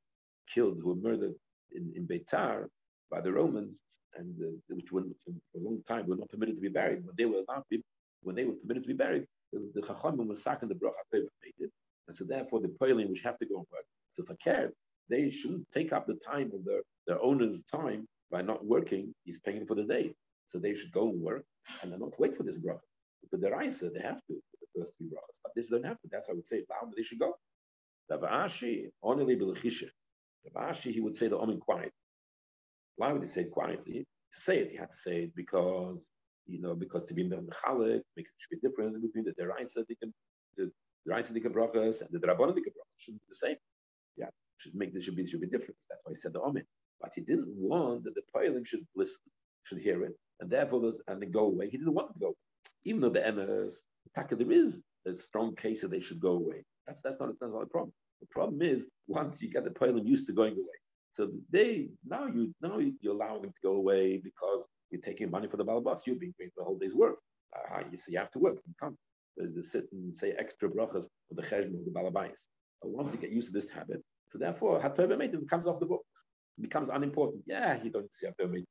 killed, 0.54 0.80
who 0.82 0.90
were 0.90 0.96
murdered 0.96 1.34
in, 1.72 1.94
in 1.96 2.08
Beitar 2.08 2.68
by 3.10 3.22
the 3.22 3.32
Romans, 3.32 3.84
and 4.16 4.36
uh, 4.42 4.76
which 4.76 4.92
were 4.92 5.04
for 5.24 5.32
a 5.56 5.64
long 5.64 5.82
time 5.88 6.08
were 6.08 6.16
not 6.16 6.30
permitted 6.30 6.56
to 6.56 6.62
be 6.62 6.70
buried. 6.70 7.06
When 7.06 7.16
they 7.18 7.26
were 7.26 7.44
allowed, 7.48 7.64
be, 7.70 7.82
when 8.24 8.36
they 8.36 8.46
were 8.46 8.54
permitted 8.54 8.84
to 8.84 8.88
be 8.88 8.94
buried, 8.94 9.26
the, 9.54 9.82
Chachamim 9.82 10.28
was 10.28 10.44
sacking 10.44 10.70
the 10.70 10.76
bracha 10.76 10.94
made 11.14 11.24
it. 11.60 11.72
And 12.08 12.16
so 12.16 12.26
therefore 12.26 12.62
the 12.62 12.70
Poilim 12.70 13.10
which 13.10 13.22
have 13.22 13.38
to 13.40 13.46
go 13.46 13.58
and 13.58 13.66
work. 13.72 13.86
So 14.10 14.24
for 14.24 14.36
care, 14.36 14.72
they 15.10 15.30
shouldn't 15.30 15.70
take 15.72 15.94
up 15.94 16.08
the 16.08 16.16
time 16.16 16.52
of 16.54 16.66
their, 16.66 16.82
their 17.06 17.22
owner's 17.22 17.64
time 17.64 18.06
by 18.32 18.42
not 18.42 18.66
working. 18.66 19.14
He's 19.24 19.40
paying 19.40 19.66
for 19.66 19.76
the 19.76 19.84
day. 19.84 20.14
So 20.48 20.60
they 20.60 20.74
should 20.74 20.92
go 20.92 21.10
and 21.10 21.22
work 21.22 21.44
and 21.82 21.92
not 21.98 22.20
wait 22.20 22.36
for 22.36 22.44
this 22.44 22.58
bracha. 22.58 22.80
But 23.32 23.42
the 23.42 23.52
Raisa, 23.52 23.90
they 23.90 24.02
have 24.02 24.20
to 24.28 24.34
for 24.34 24.58
the 24.62 24.80
first 24.80 24.98
three 24.98 25.08
brachas. 25.08 25.40
But 25.44 25.54
this 25.56 25.68
don't 25.68 25.86
have 25.86 26.00
to. 26.02 26.08
That's 26.12 26.28
how 26.28 26.34
I 26.34 26.36
would 26.36 26.48
say 26.48 26.64
loud, 26.70 26.94
they 26.96 27.04
should 27.04 27.20
go. 27.20 27.36
Rav 28.10 28.22
Ashi, 28.22 28.90
only 29.04 29.36
Bilchisha. 29.36 29.90
Rav 30.56 30.72
Ashi, 30.72 30.94
he 30.94 31.02
would 31.02 31.16
say 31.16 31.28
the 31.28 31.38
Omen 31.38 31.60
quiet. 31.60 31.92
Why 32.98 33.12
would 33.12 33.22
he 33.22 33.28
say 33.28 33.42
it 33.42 33.52
quietly? 33.52 34.06
To 34.34 34.40
say 34.40 34.60
it, 34.60 34.72
he 34.72 34.78
had 34.78 34.92
to 34.92 34.98
say 34.98 35.24
it 35.24 35.36
because, 35.36 36.10
you 36.46 36.60
know, 36.60 36.76
because 36.76 37.04
to 37.06 37.14
be 37.14 37.24
Mechalik 37.24 38.02
makes 38.16 38.32
a 38.52 38.56
difference 38.58 38.98
between 39.00 39.24
the 39.26 39.34
Deraisa, 39.40 39.86
the, 39.88 39.96
the 40.58 40.72
Raisindika 41.08 41.50
brachas 41.50 42.02
and 42.02 42.10
the 42.12 42.20
Drabonika 42.20 42.72
brachas 42.76 42.98
should 42.98 43.14
be 43.14 43.22
the 43.30 43.36
same. 43.36 43.56
Yeah, 44.18 44.30
should 44.58 44.76
make 44.76 44.94
this 44.94 45.06
should 45.06 45.16
be 45.16 45.26
should 45.26 45.42
be 45.42 45.48
different. 45.48 45.78
That's 45.90 46.04
why 46.04 46.12
he 46.12 46.16
said 46.16 46.34
the 46.34 46.42
Amen. 46.42 46.66
But 47.00 47.12
he 47.16 47.22
didn't 47.22 47.48
want 47.48 48.04
that 48.04 48.16
the 48.16 48.24
Poilim 48.36 48.66
should 48.66 48.86
listen, 48.96 49.22
should 49.64 49.78
hear 49.78 50.04
it, 50.04 50.14
and 50.40 50.50
therefore 50.50 50.82
those 50.82 51.00
and 51.08 51.22
then 51.22 51.32
go 51.32 51.46
away. 51.46 51.70
He 51.70 51.78
didn't 51.78 51.94
want 51.94 52.14
to 52.14 52.20
go, 52.20 52.36
even 52.84 53.00
though 53.02 53.10
the 53.10 53.20
Emes, 53.20 53.84
there 54.16 54.52
is 54.52 54.84
a 55.06 55.14
strong 55.14 55.56
case 55.56 55.82
that 55.82 55.92
they 55.92 56.00
should 56.00 56.20
go 56.20 56.32
away. 56.32 56.64
That's 56.88 57.02
that's 57.04 57.20
not 57.20 57.30
that's 57.40 57.54
not 57.54 57.64
a 57.64 57.68
problem. 57.68 57.94
The 58.22 58.28
problem 58.28 58.62
is 58.62 58.88
once 59.08 59.42
you 59.42 59.52
get 59.52 59.64
the 59.64 59.70
Poilim 59.70 60.06
used 60.06 60.26
to 60.28 60.34
going 60.34 60.54
away, 60.54 60.78
So 61.18 61.32
they 61.50 61.90
now 62.06 62.28
you 62.28 62.54
now 62.62 62.78
you're 62.78 63.16
allowing 63.16 63.42
them 63.42 63.52
to 63.52 63.62
go 63.64 63.74
away 63.74 64.18
because 64.24 64.68
you're 64.92 65.02
taking 65.02 65.32
money 65.32 65.48
for 65.48 65.58
the 65.58 65.66
balabas. 65.66 66.06
You're 66.06 66.16
being 66.16 66.36
paid 66.40 66.52
the 66.56 66.64
whole 66.64 66.78
day's 66.78 66.94
work. 66.94 67.18
Uh, 67.56 67.82
you 67.90 67.98
see, 67.98 68.12
you 68.12 68.20
have 68.20 68.30
to 68.34 68.40
work. 68.40 68.58
You 68.68 68.76
can't 68.80 68.96
uh, 69.42 69.62
sit 69.64 69.88
and 69.92 70.16
say 70.16 70.34
extra 70.34 70.70
brachas 70.70 71.08
for 71.28 71.34
the 71.34 71.42
cheshbon 71.42 71.80
of 71.80 71.86
the 71.86 71.92
balabais. 71.92 72.38
But 72.84 72.92
once 72.92 73.14
you 73.14 73.20
get 73.20 73.32
used 73.32 73.48
to 73.48 73.54
this 73.54 73.68
habit, 73.68 74.04
so 74.28 74.38
therefore, 74.38 74.80
Hatov 74.80 75.10
it 75.20 75.40
becomes 75.40 75.66
off 75.66 75.80
the 75.80 75.88
book, 75.88 76.06
becomes 76.62 76.90
unimportant. 76.90 77.42
Yeah, 77.48 77.82
you 77.84 77.90
don't 77.90 78.14
see 78.14 78.28
Hatov 78.28 78.54
in 78.54 78.66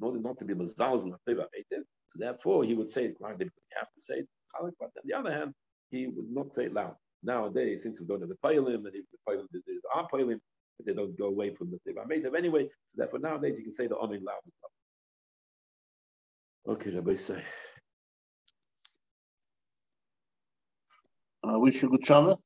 order 0.00 0.18
not 0.18 0.36
to 0.38 0.44
be 0.44 0.54
mazalz 0.54 1.02
so 2.08 2.18
therefore 2.18 2.64
he 2.64 2.74
would 2.74 2.90
say 2.90 3.04
it 3.04 3.14
quietly 3.14 3.44
because 3.44 3.62
you 3.70 3.76
have 3.78 3.92
to 3.94 4.00
say 4.00 4.14
it. 4.14 4.28
But 4.52 4.62
on 4.80 4.90
the 5.04 5.14
other 5.16 5.32
hand, 5.32 5.54
he 5.90 6.08
would 6.08 6.28
not 6.28 6.52
say 6.52 6.64
it 6.64 6.74
loud. 6.74 6.96
Nowadays, 7.26 7.82
since 7.82 8.00
we 8.00 8.06
don't 8.06 8.20
have 8.20 8.28
the 8.28 8.36
pailim, 8.36 8.86
and 8.86 8.94
if 8.94 9.04
the 9.10 9.18
pailim 9.28 9.46
are 9.94 10.08
pailim, 10.08 10.38
they 10.84 10.94
don't 10.94 11.18
go 11.18 11.26
away 11.26 11.52
from 11.54 11.72
the 11.72 11.78
Teva 11.78 12.06
Meitav 12.06 12.36
anyway. 12.36 12.68
So 12.86 12.94
therefore, 12.96 13.18
nowadays 13.18 13.58
you 13.58 13.64
can 13.64 13.72
say 13.72 13.88
the 13.88 13.96
Amen 13.96 14.22
loud. 14.22 14.40
Okay, 16.68 16.90
Rabbi 16.90 17.14
say. 17.14 17.42
I 21.42 21.54
uh, 21.54 21.58
wish 21.58 21.82
you 21.82 21.90
good 21.90 22.02
Shabbat. 22.02 22.38